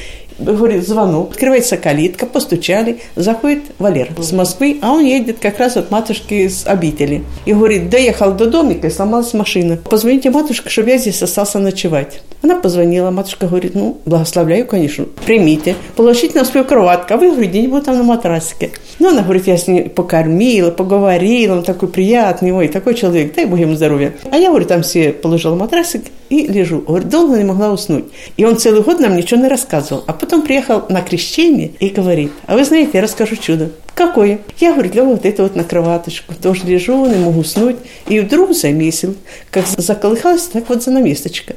говорит, 0.41 0.87
звонок, 0.87 1.33
открывается 1.33 1.77
калитка, 1.77 2.27
постучали, 2.27 3.01
заходит 3.17 3.63
Валер 3.79 4.09
с 4.19 4.33
Москвы, 4.33 4.79
а 4.83 4.93
он 4.93 5.05
едет 5.05 5.39
как 5.41 5.59
раз 5.59 5.77
от 5.77 5.91
матушки 5.91 6.49
с 6.49 6.67
обители. 6.67 7.25
И 7.45 7.53
говорит, 7.53 7.91
доехал 7.91 8.33
до 8.33 8.47
домика 8.47 8.87
и 8.87 8.91
сломалась 8.91 9.35
машина. 9.35 9.77
Позвоните 9.77 10.31
матушке, 10.31 10.69
чтобы 10.69 10.91
я 10.91 10.99
здесь 10.99 11.23
остался 11.23 11.59
ночевать. 11.59 12.21
Она 12.43 12.57
позвонила, 12.57 13.11
матушка 13.11 13.47
говорит, 13.47 13.75
ну, 13.75 13.99
благословляю, 14.07 14.67
конечно, 14.67 15.05
примите, 15.27 15.77
положите 15.95 16.39
на 16.39 16.45
свою 16.45 16.65
кроватку, 16.65 17.15
а 17.15 17.17
вы, 17.19 17.31
где-нибудь 17.47 17.85
там 17.85 17.99
на 17.99 18.03
матрасике. 18.03 18.71
Ну, 18.99 19.11
она 19.11 19.23
говорит, 19.23 19.47
я 19.47 19.59
с 19.59 19.67
ней 19.67 19.89
покормила, 19.89 20.71
поговорила, 20.71 21.57
он 21.57 21.63
такой 21.65 21.89
приятный, 21.89 22.53
ой, 22.53 22.69
такой 22.69 22.95
человек, 22.95 23.35
дай 23.35 23.45
Бог 23.45 23.59
ему 23.59 23.75
здоровья. 23.75 24.15
А 24.31 24.39
я, 24.39 24.49
говорю, 24.49 24.65
там 24.65 24.83
все 24.83 25.13
положила 25.13 25.55
матрасик 25.55 26.05
и 26.31 26.47
лежу. 26.47 26.81
Говорит, 26.81 27.09
долго 27.09 27.37
не 27.37 27.45
могла 27.45 27.73
уснуть. 27.73 28.07
И 28.37 28.45
он 28.45 28.57
целый 28.57 28.83
год 28.83 29.01
нам 29.01 29.17
ничего 29.17 29.41
не 29.41 29.49
рассказывал. 29.49 30.05
А 30.07 30.13
потом 30.13 30.43
приехал 30.43 30.85
на 30.89 31.03
крещение 31.03 31.73
и 31.79 31.89
говорит, 31.89 32.33
а 32.47 32.57
вы 32.57 32.65
знаете, 32.65 32.91
я 32.95 33.03
расскажу 33.03 33.37
чудо. 33.37 33.71
Какое? 33.95 34.39
Я, 34.59 34.73
говорю, 34.73 34.91
легла 34.91 35.05
вот 35.11 35.27
это 35.27 35.43
вот 35.43 35.57
на 35.57 35.65
кроваточку. 35.65 36.35
Тоже 36.41 36.67
лежу, 36.67 37.05
не 37.05 37.17
могу 37.17 37.41
уснуть. 37.41 37.77
И 38.07 38.21
вдруг 38.21 38.55
заметил, 38.55 39.15
как 39.51 39.67
заколыхалась 39.67 40.45
так 40.45 40.69
вот 40.69 40.83
занавесочка. 40.83 41.55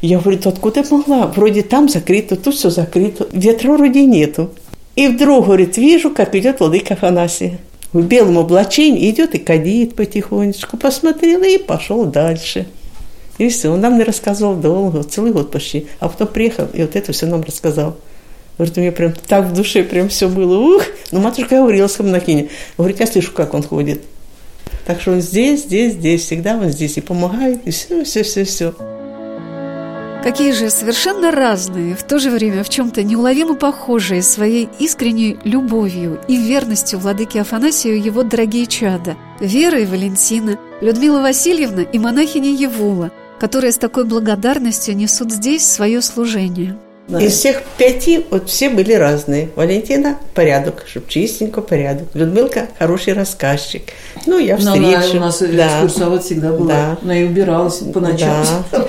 Я 0.00 0.18
говорю, 0.18 0.40
откуда 0.44 0.82
могла? 0.90 1.26
Вроде 1.26 1.62
там 1.62 1.88
закрыто, 1.88 2.36
тут 2.36 2.54
все 2.54 2.70
закрыто. 2.70 3.28
Ветра 3.32 3.72
вроде 3.72 4.04
нету. 4.06 4.50
И 4.96 5.08
вдруг, 5.08 5.46
говорит, 5.46 5.76
вижу, 5.76 6.10
как 6.10 6.34
идет 6.34 6.60
владыка 6.60 6.94
Афанасия. 6.94 7.58
В 7.92 8.02
белом 8.02 8.38
облачении 8.38 9.10
идет 9.10 9.34
и 9.34 9.38
кадит 9.38 9.94
потихонечку. 9.94 10.76
Посмотрел 10.76 11.42
и 11.42 11.58
пошел 11.58 12.06
дальше. 12.06 12.66
И 13.38 13.48
все, 13.48 13.70
он 13.70 13.80
нам 13.80 13.98
не 13.98 14.04
рассказывал 14.04 14.54
долго, 14.54 15.02
целый 15.02 15.32
год 15.32 15.50
почти. 15.50 15.86
А 15.98 16.08
потом 16.08 16.28
приехал 16.28 16.66
и 16.72 16.82
вот 16.82 16.94
это 16.96 17.12
все 17.12 17.26
нам 17.26 17.42
рассказал. 17.42 17.96
Говорит, 18.56 18.76
у 18.76 18.80
меня 18.80 18.92
прям 18.92 19.12
так 19.26 19.46
в 19.46 19.54
душе 19.54 19.82
прям 19.82 20.08
все 20.08 20.28
было. 20.28 20.58
Ух! 20.58 20.82
Ну, 21.10 21.20
матушка 21.20 21.56
говорила 21.56 21.88
с 21.88 21.98
монахине. 21.98 22.48
Говорит, 22.76 23.00
я 23.00 23.06
слышу, 23.06 23.32
как 23.32 23.54
он 23.54 23.62
ходит. 23.62 24.02
Так 24.86 25.00
что 25.00 25.12
он 25.12 25.20
здесь, 25.20 25.64
здесь, 25.64 25.94
здесь, 25.94 26.24
всегда 26.24 26.56
он 26.56 26.70
здесь 26.70 26.96
и 26.96 27.00
помогает, 27.00 27.60
и 27.64 27.70
все, 27.70 28.04
все, 28.04 28.22
все, 28.22 28.44
все. 28.44 28.74
Какие 30.22 30.52
же 30.52 30.68
совершенно 30.68 31.30
разные, 31.30 31.94
в 31.94 32.02
то 32.02 32.18
же 32.18 32.30
время 32.30 32.62
в 32.62 32.68
чем-то 32.68 33.02
неуловимо 33.02 33.54
похожие 33.54 34.22
своей 34.22 34.68
искренней 34.78 35.38
любовью 35.44 36.20
и 36.28 36.36
верностью 36.36 36.98
владыке 36.98 37.40
Афанасию 37.40 38.02
его 38.02 38.22
дорогие 38.22 38.66
чада– 38.66 39.16
Вера 39.40 39.80
и 39.80 39.86
Валентина, 39.86 40.58
Людмила 40.82 41.22
Васильевна 41.22 41.82
и 41.82 41.98
монахиня 41.98 42.50
Евула, 42.50 43.10
которые 43.38 43.72
с 43.72 43.78
такой 43.78 44.04
благодарностью 44.04 44.94
несут 44.94 45.32
здесь 45.32 45.66
свое 45.66 46.02
служение– 46.02 46.78
из 47.18 47.34
всех 47.34 47.62
пяти 47.78 48.24
вот 48.30 48.48
все 48.48 48.70
были 48.70 48.92
разные. 48.94 49.48
Валентина– 49.56 50.18
порядок, 50.34 50.84
чтобы 50.86 51.06
чистенько 51.08 51.60
порядок. 51.60 52.08
Людмилка– 52.14 52.68
хороший 52.78 53.14
рассказчик. 53.14 53.82
Ну, 54.26 54.38
я 54.38 54.56
встречу. 54.56 54.80
Но 54.80 54.88
она 54.88 55.06
у 55.12 55.14
нас 55.16 55.40
да. 55.40 55.66
экскурсовод 55.66 56.24
всегда 56.24 56.52
была. 56.52 56.68
Да. 56.68 56.98
Она 57.02 57.18
и 57.18 57.24
убиралась 57.24 57.78
по 57.78 58.00
ночам. 58.00 58.44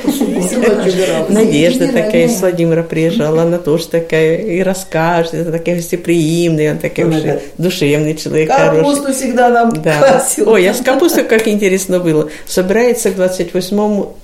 Да. 0.51 1.25
Надежда 1.29 1.87
такая 1.87 2.25
из 2.25 2.39
Владимира 2.39 2.83
приезжала. 2.83 3.43
Она 3.43 3.57
тоже 3.57 3.87
такая 3.87 4.37
и 4.37 4.61
расскажет. 4.61 5.33
Это 5.33 5.51
такая 5.51 5.75
гостеприимная, 5.75 6.71
она 6.71 6.79
такая 6.79 7.05
уже 7.07 7.41
душевный 7.57 8.15
человек. 8.15 8.49
Капусту 8.49 9.13
всегда 9.13 9.49
нам 9.49 9.71
да. 9.81 10.23
Ой, 10.45 10.69
а 10.69 10.73
с 10.73 10.81
капустой 10.81 11.23
как 11.23 11.47
интересно 11.47 11.99
было. 11.99 12.29
Собирается 12.45 13.11
к 13.11 13.15
28-му, 13.15 14.17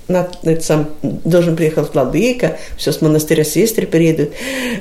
сам 0.60 0.88
должен 1.00 1.56
приехать 1.56 1.94
владыка, 1.94 2.58
все 2.76 2.92
с 2.92 3.00
монастыря 3.00 3.44
сестры 3.44 3.86
приедут, 3.88 4.30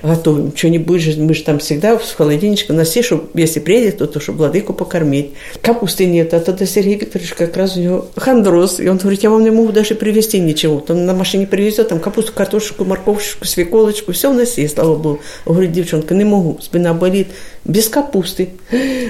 готовим 0.04 0.56
что-нибудь, 0.56 1.18
мы 1.18 1.34
же 1.34 1.44
там 1.44 1.60
всегда 1.60 1.98
в 1.98 2.16
холодильничке, 2.16 2.74
все, 2.84 3.02
чтобы, 3.02 3.28
если 3.34 3.60
приедет, 3.60 3.98
то, 3.98 4.08
то 4.08 4.20
чтобы 4.20 4.40
владыку 4.40 4.74
покормить. 4.74 5.32
Капусты 5.62 6.06
нет, 6.06 6.34
а 6.34 6.40
тогда 6.40 6.66
Сергей 6.66 6.98
Викторович 6.98 7.34
как 7.34 7.58
раз 7.58 7.78
у 7.78 7.82
него 7.82 8.08
хандроз, 8.16 8.80
и 8.80 8.88
он 8.88 8.98
говорит, 8.98 9.24
я 9.24 9.30
вам 9.30 9.44
не 9.44 9.52
могу 9.52 9.72
даже 9.72 9.96
привезти 9.96 10.40
ничего, 10.40 10.84
он 10.88 11.06
на 11.06 11.14
машине 11.14 11.48
привезет 11.48 11.90
там 11.90 12.00
капусту, 12.00 12.34
картошечку, 12.34 12.86
морковочку, 12.86 13.46
свеколочку, 13.46 14.12
все 14.12 14.30
у 14.30 14.34
нас 14.34 14.58
есть, 14.58 14.76
слава 14.76 14.96
Богу. 14.96 15.20
Говорит, 15.46 15.72
девчонка, 15.72 16.14
не 16.16 16.24
могу, 16.24 16.60
спина 16.62 16.94
болит, 16.94 17.28
без 17.68 17.90
капусты. 17.90 18.50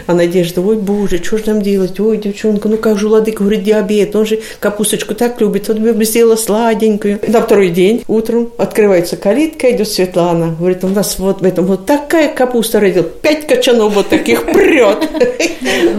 А 0.07 0.13
Надежда, 0.13 0.61
ой, 0.61 0.77
боже, 0.77 1.23
что 1.23 1.37
же 1.37 1.43
нам 1.47 1.61
делать? 1.61 1.99
Ой, 1.99 2.17
девчонка, 2.17 2.67
ну 2.67 2.77
как 2.77 2.97
же 2.97 3.07
Владыка, 3.07 3.43
говорит, 3.43 3.63
диабет, 3.63 4.15
он 4.15 4.25
же 4.25 4.39
капусточку 4.59 5.13
так 5.13 5.39
любит, 5.39 5.67
вот 5.67 5.77
бы 5.77 6.05
сделала 6.05 6.35
сладенькую. 6.35 7.19
На 7.27 7.41
второй 7.41 7.69
день 7.69 8.03
утром 8.07 8.51
открывается 8.57 9.15
калитка, 9.15 9.71
идет 9.71 9.87
Светлана, 9.87 10.55
говорит, 10.57 10.83
у 10.83 10.87
нас 10.87 11.19
вот 11.19 11.41
в 11.41 11.45
этом 11.45 11.65
вот 11.65 11.85
такая 11.85 12.33
капуста 12.33 12.79
родила, 12.79 13.03
пять 13.03 13.47
качанов 13.47 13.93
вот 13.93 14.09
таких 14.09 14.45
прет. 14.45 14.97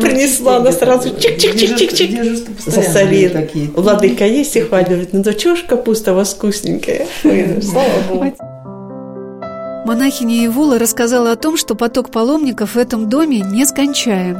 Принесла 0.01 0.57
она 0.57 0.73
сразу, 0.73 1.11
чик-чик-чик-чик-чик, 1.11 2.49
засолила. 2.66 3.47
Владыка 3.75 4.27
есть 4.27 4.57
и 4.57 4.61
хвалит, 4.61 4.88
говорит, 4.88 5.12
ну 5.12 5.23
да 5.23 5.33
чего 5.33 5.55
ж 5.55 5.62
капуста 5.68 6.12
у 6.12 6.16
вас 6.16 6.35
вкусненькая? 6.35 7.07
Слава 7.62 8.03
Богу. 8.09 8.48
Монахиня 9.88 10.44
Ивула 10.44 10.79
рассказала 10.79 11.33
о 11.33 11.37
том, 11.37 11.57
что 11.57 11.74
поток 11.74 12.11
паломников 12.11 12.74
в 12.74 12.77
этом 12.77 13.09
доме 13.09 13.40
нескончаем. 13.40 14.37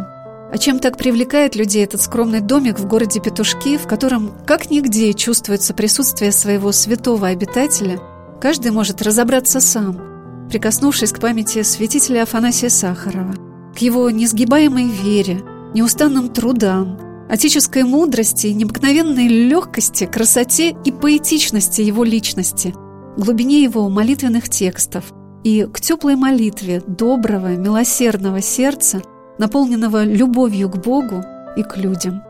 А 0.53 0.59
чем 0.59 0.79
так 0.79 0.99
привлекает 0.99 1.57
людей 1.57 1.83
этот 1.83 2.03
скромный 2.03 2.41
домик 2.41 2.79
в 2.79 2.87
городе 2.87 3.19
Петушки, 3.19 3.79
в 3.79 3.87
котором 3.87 4.35
как 4.47 4.71
нигде 4.71 5.15
чувствуется 5.15 5.73
присутствие 5.73 6.33
своего 6.33 6.71
святого 6.71 7.29
обитателя, 7.29 7.99
каждый 8.43 8.73
может 8.73 9.01
разобраться 9.01 9.61
сам, 9.61 10.49
прикоснувшись 10.51 11.13
к 11.13 11.19
памяти 11.19 11.63
святителя 11.63 12.25
Афанасия 12.25 12.69
Сахарова, 12.69 13.35
к 13.75 13.79
его 13.79 14.11
несгибаемой 14.11 14.89
вере, 14.91 15.43
неустанным 15.73 16.29
трудам, 16.29 17.27
отеческой 17.31 17.85
мудрости, 17.85 18.49
необыкновенной 18.49 19.29
легкости, 19.29 20.05
красоте 20.05 20.77
и 20.85 20.93
поэтичности 20.93 21.81
его 21.81 22.05
личности, 22.05 22.75
глубине 23.17 23.63
его 23.63 23.89
молитвенных 23.89 24.51
текстов, 24.51 25.05
и 25.45 25.67
к 25.73 25.81
теплой 25.81 26.17
молитве 26.17 26.83
доброго, 26.87 27.57
милосердного 27.57 28.41
сердца, 28.41 29.03
наполненного 29.39 30.05
любовью 30.05 30.69
к 30.69 30.77
Богу 30.77 31.23
и 31.57 31.63
к 31.63 31.77
людям. 31.77 32.23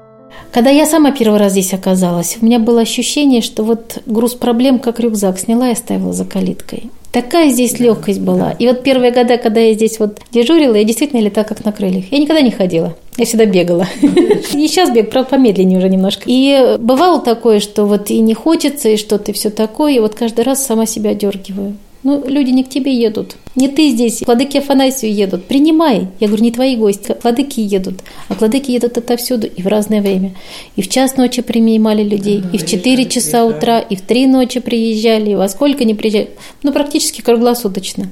Когда 0.52 0.70
я 0.70 0.86
сама 0.86 1.12
первый 1.12 1.38
раз 1.38 1.52
здесь 1.52 1.72
оказалась, 1.72 2.38
у 2.40 2.44
меня 2.44 2.58
было 2.58 2.82
ощущение, 2.82 3.40
что 3.42 3.64
вот 3.64 3.98
груз 4.06 4.34
проблем 4.34 4.78
как 4.78 5.00
рюкзак 5.00 5.38
сняла 5.38 5.68
и 5.68 5.72
оставила 5.72 6.12
за 6.12 6.24
калиткой. 6.24 6.90
Такая 7.12 7.50
здесь 7.50 7.80
легкость 7.80 8.20
была. 8.20 8.52
И 8.52 8.66
вот 8.66 8.82
первые 8.82 9.10
года, 9.10 9.38
когда 9.38 9.60
я 9.60 9.72
здесь 9.72 9.98
вот 9.98 10.20
дежурила, 10.30 10.74
я 10.74 10.84
действительно 10.84 11.20
летала 11.20 11.44
как 11.44 11.64
на 11.64 11.72
крыльях. 11.72 12.04
Я 12.10 12.18
никогда 12.18 12.42
не 12.42 12.50
ходила. 12.50 12.94
Я 13.16 13.24
всегда 13.24 13.46
бегала. 13.46 13.86
И 14.02 14.68
сейчас 14.68 14.90
бег, 14.90 15.10
правда, 15.10 15.30
помедленнее 15.30 15.78
уже 15.78 15.88
немножко. 15.88 16.24
И 16.26 16.76
бывало 16.78 17.20
такое, 17.20 17.60
что 17.60 17.86
вот 17.86 18.10
и 18.10 18.20
не 18.20 18.34
хочется, 18.34 18.90
и 18.90 18.98
что-то 18.98 19.32
все 19.32 19.48
такое. 19.48 19.94
И 19.94 20.00
вот 20.00 20.14
каждый 20.14 20.44
раз 20.44 20.64
сама 20.64 20.84
себя 20.84 21.14
дергиваю. 21.14 21.76
Ну, 22.02 22.24
люди 22.26 22.50
не 22.50 22.64
к 22.64 22.68
тебе 22.68 22.92
едут. 22.92 23.36
Не 23.54 23.68
ты 23.68 23.90
здесь, 23.90 24.22
владыки 24.26 24.58
Афанасию 24.58 25.12
едут. 25.12 25.46
Принимай. 25.46 26.08
Я 26.20 26.28
говорю, 26.28 26.44
не 26.44 26.52
твои 26.52 26.76
гости, 26.76 27.16
владыки 27.22 27.60
едут. 27.60 28.00
А 28.28 28.34
владыки 28.34 28.70
едут 28.70 28.98
отовсюду 28.98 29.46
и 29.46 29.62
в 29.62 29.66
разное 29.66 30.00
время. 30.00 30.34
И 30.76 30.82
в 30.82 30.88
час 30.88 31.16
ночи 31.16 31.42
принимали 31.42 32.02
людей, 32.02 32.42
и 32.52 32.58
в 32.58 32.66
4 32.66 33.04
часа 33.06 33.44
утра, 33.44 33.78
и 33.80 33.96
в 33.96 34.02
3 34.02 34.26
ночи 34.26 34.60
приезжали, 34.60 35.30
и 35.30 35.34
во 35.34 35.48
сколько 35.48 35.84
не 35.84 35.94
приезжали. 35.94 36.30
Ну, 36.62 36.72
практически 36.72 37.20
круглосуточно. 37.20 38.10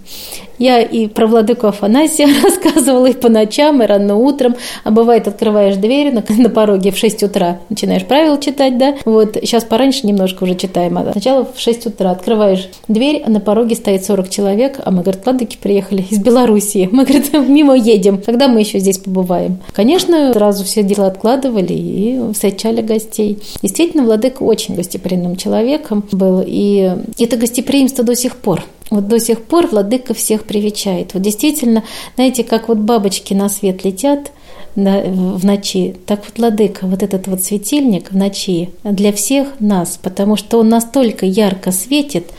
Я 0.59 0.81
и 0.81 1.07
про 1.07 1.27
владыку 1.27 1.66
Афанасия 1.66 2.29
рассказывала 2.42 3.07
и 3.07 3.12
по 3.12 3.29
ночам, 3.29 3.83
и 3.83 3.87
рано 3.87 4.16
утром. 4.16 4.57
А 4.85 4.90
бывает, 4.90 5.29
открываешь 5.29 5.77
дверь 5.77 6.12
на, 6.12 6.25
на 6.29 6.49
пороге 6.49 6.90
в 6.90 6.99
6 6.99 7.25
утра, 7.25 7.61
начинаешь 7.68 8.05
правила 8.05 8.40
читать, 8.40 8.79
да? 8.79 8.96
Вот 9.05 9.37
сейчас 9.42 9.64
пораньше 9.64 10.07
немножко 10.07 10.44
уже 10.44 10.55
читаем. 10.55 10.96
А 10.99 11.12
сначала 11.12 11.44
в 11.44 11.61
6 11.61 11.87
утра 11.87 12.11
открываешь 12.11 12.68
дверь, 12.88 13.22
а 13.25 13.31
на 13.31 13.40
пороге 13.40 13.75
стоит 13.75 14.05
40 14.05 14.31
человек, 14.31 14.81
а 14.85 14.90
мы, 14.90 15.03
говорит, 15.03 15.22
владыки 15.26 15.58
приехали 15.60 16.04
из 16.08 16.18
Белоруссии. 16.18 16.88
Мы, 16.90 17.04
говорит, 17.04 17.32
мимо 17.48 17.76
едем. 17.76 18.22
Когда 18.24 18.48
мы 18.48 18.60
еще 18.60 18.78
здесь 18.78 18.98
побываем? 18.98 19.58
Конечно, 19.72 20.32
сразу 20.32 20.64
все 20.64 20.82
дела 20.82 21.08
откладывали 21.08 21.72
и 21.72 22.32
встречали 22.32 22.80
гостей. 22.80 23.38
Действительно, 23.62 24.04
владыка 24.04 24.42
очень 24.42 24.74
гостеприимным 24.74 25.36
человеком 25.36 26.04
был. 26.12 26.42
И 26.46 26.92
это 27.18 27.36
гостеприимство 27.36 28.04
до 28.04 28.14
сих 28.14 28.36
пор. 28.36 28.62
Вот 28.90 29.08
до 29.08 29.18
сих 29.18 29.42
пор 29.42 29.66
владыка 29.66 30.14
всех 30.14 30.44
привечает. 30.44 31.12
Вот 31.12 31.22
действительно, 31.22 31.82
знаете, 32.14 32.44
как 32.44 32.68
вот 32.68 32.78
бабочки 32.78 33.34
на 33.34 33.48
свет 33.48 33.84
летят– 33.84 34.30
в 34.76 35.44
ночи. 35.44 35.96
Так 36.06 36.20
вот, 36.26 36.38
Ладыка, 36.38 36.86
вот 36.86 37.02
этот 37.02 37.26
вот 37.26 37.42
светильник 37.42 38.12
в 38.12 38.16
ночи 38.16 38.70
для 38.84 39.12
всех 39.12 39.48
нас, 39.58 39.98
потому 40.00 40.36
что 40.36 40.58
он 40.60 40.68
настолько 40.68 41.24
ярко 41.26 41.72
светит, 41.72 42.30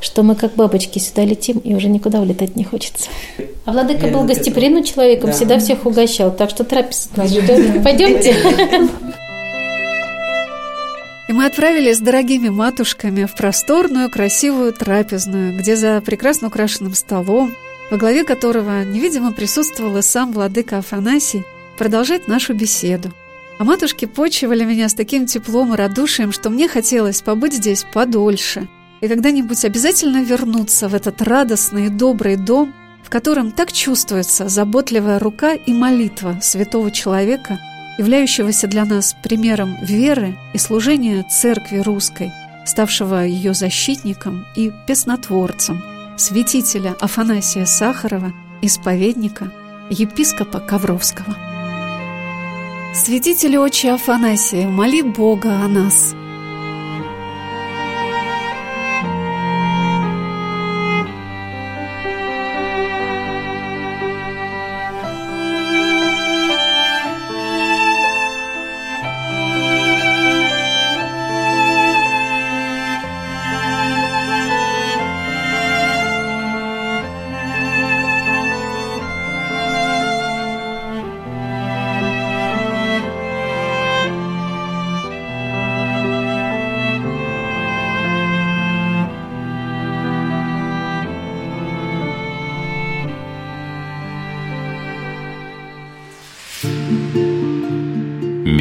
что 0.00 0.22
мы 0.22 0.34
как 0.34 0.54
бабочки 0.54 0.98
сюда 0.98 1.24
летим 1.24 1.58
и 1.58 1.74
уже 1.74 1.88
никуда 1.88 2.20
улетать 2.20 2.56
не 2.56 2.64
хочется. 2.64 3.08
А 3.64 3.72
Владыка 3.72 4.08
был 4.08 4.24
гостеприимным 4.24 4.84
человеком, 4.84 5.30
да. 5.30 5.36
всегда 5.36 5.58
всех 5.58 5.86
угощал, 5.86 6.34
так 6.34 6.50
что 6.50 6.64
трапез 6.64 7.08
нас 7.16 7.30
ждет. 7.30 7.82
Пойдемте. 7.82 8.36
И 11.26 11.32
мы 11.32 11.46
отправились 11.46 11.98
с 11.98 12.00
дорогими 12.00 12.50
матушками 12.50 13.24
в 13.24 13.34
просторную, 13.34 14.10
красивую 14.10 14.74
трапезную, 14.74 15.56
где 15.58 15.74
за 15.74 16.02
прекрасно 16.02 16.48
украшенным 16.48 16.92
столом, 16.92 17.54
во 17.90 17.96
главе 17.96 18.24
которого 18.24 18.84
невидимо 18.84 19.32
присутствовал 19.32 19.96
и 19.96 20.02
сам 20.02 20.32
владыка 20.32 20.78
Афанасий, 20.78 21.44
продолжать 21.76 22.28
нашу 22.28 22.54
беседу. 22.54 23.12
А 23.58 23.64
матушки 23.64 24.04
почивали 24.06 24.64
меня 24.64 24.88
с 24.88 24.94
таким 24.94 25.26
теплом 25.26 25.74
и 25.74 25.76
радушием, 25.76 26.32
что 26.32 26.50
мне 26.50 26.68
хотелось 26.68 27.22
побыть 27.22 27.54
здесь 27.54 27.84
подольше 27.92 28.68
и 29.04 29.08
когда-нибудь 29.08 29.62
обязательно 29.66 30.22
вернуться 30.22 30.88
в 30.88 30.94
этот 30.94 31.20
радостный 31.20 31.86
и 31.86 31.90
добрый 31.90 32.36
дом, 32.36 32.72
в 33.02 33.10
котором 33.10 33.52
так 33.52 33.70
чувствуется 33.70 34.48
заботливая 34.48 35.18
рука 35.18 35.52
и 35.52 35.74
молитва 35.74 36.38
святого 36.40 36.90
человека, 36.90 37.58
являющегося 37.98 38.66
для 38.66 38.86
нас 38.86 39.14
примером 39.22 39.76
веры 39.82 40.38
и 40.54 40.58
служения 40.58 41.22
церкви 41.30 41.78
русской, 41.78 42.32
ставшего 42.64 43.24
ее 43.26 43.52
защитником 43.52 44.46
и 44.56 44.72
песнотворцем, 44.86 45.84
святителя 46.16 46.96
Афанасия 46.98 47.66
Сахарова, 47.66 48.32
исповедника, 48.62 49.52
епископа 49.90 50.60
Ковровского. 50.60 51.53
Святитель 52.94 53.58
Отче 53.58 53.90
Афанасия, 53.90 54.68
моли 54.68 55.02
Бога 55.02 55.64
о 55.64 55.66
нас. 55.66 56.14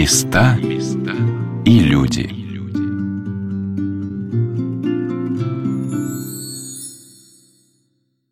Места. 0.03 0.57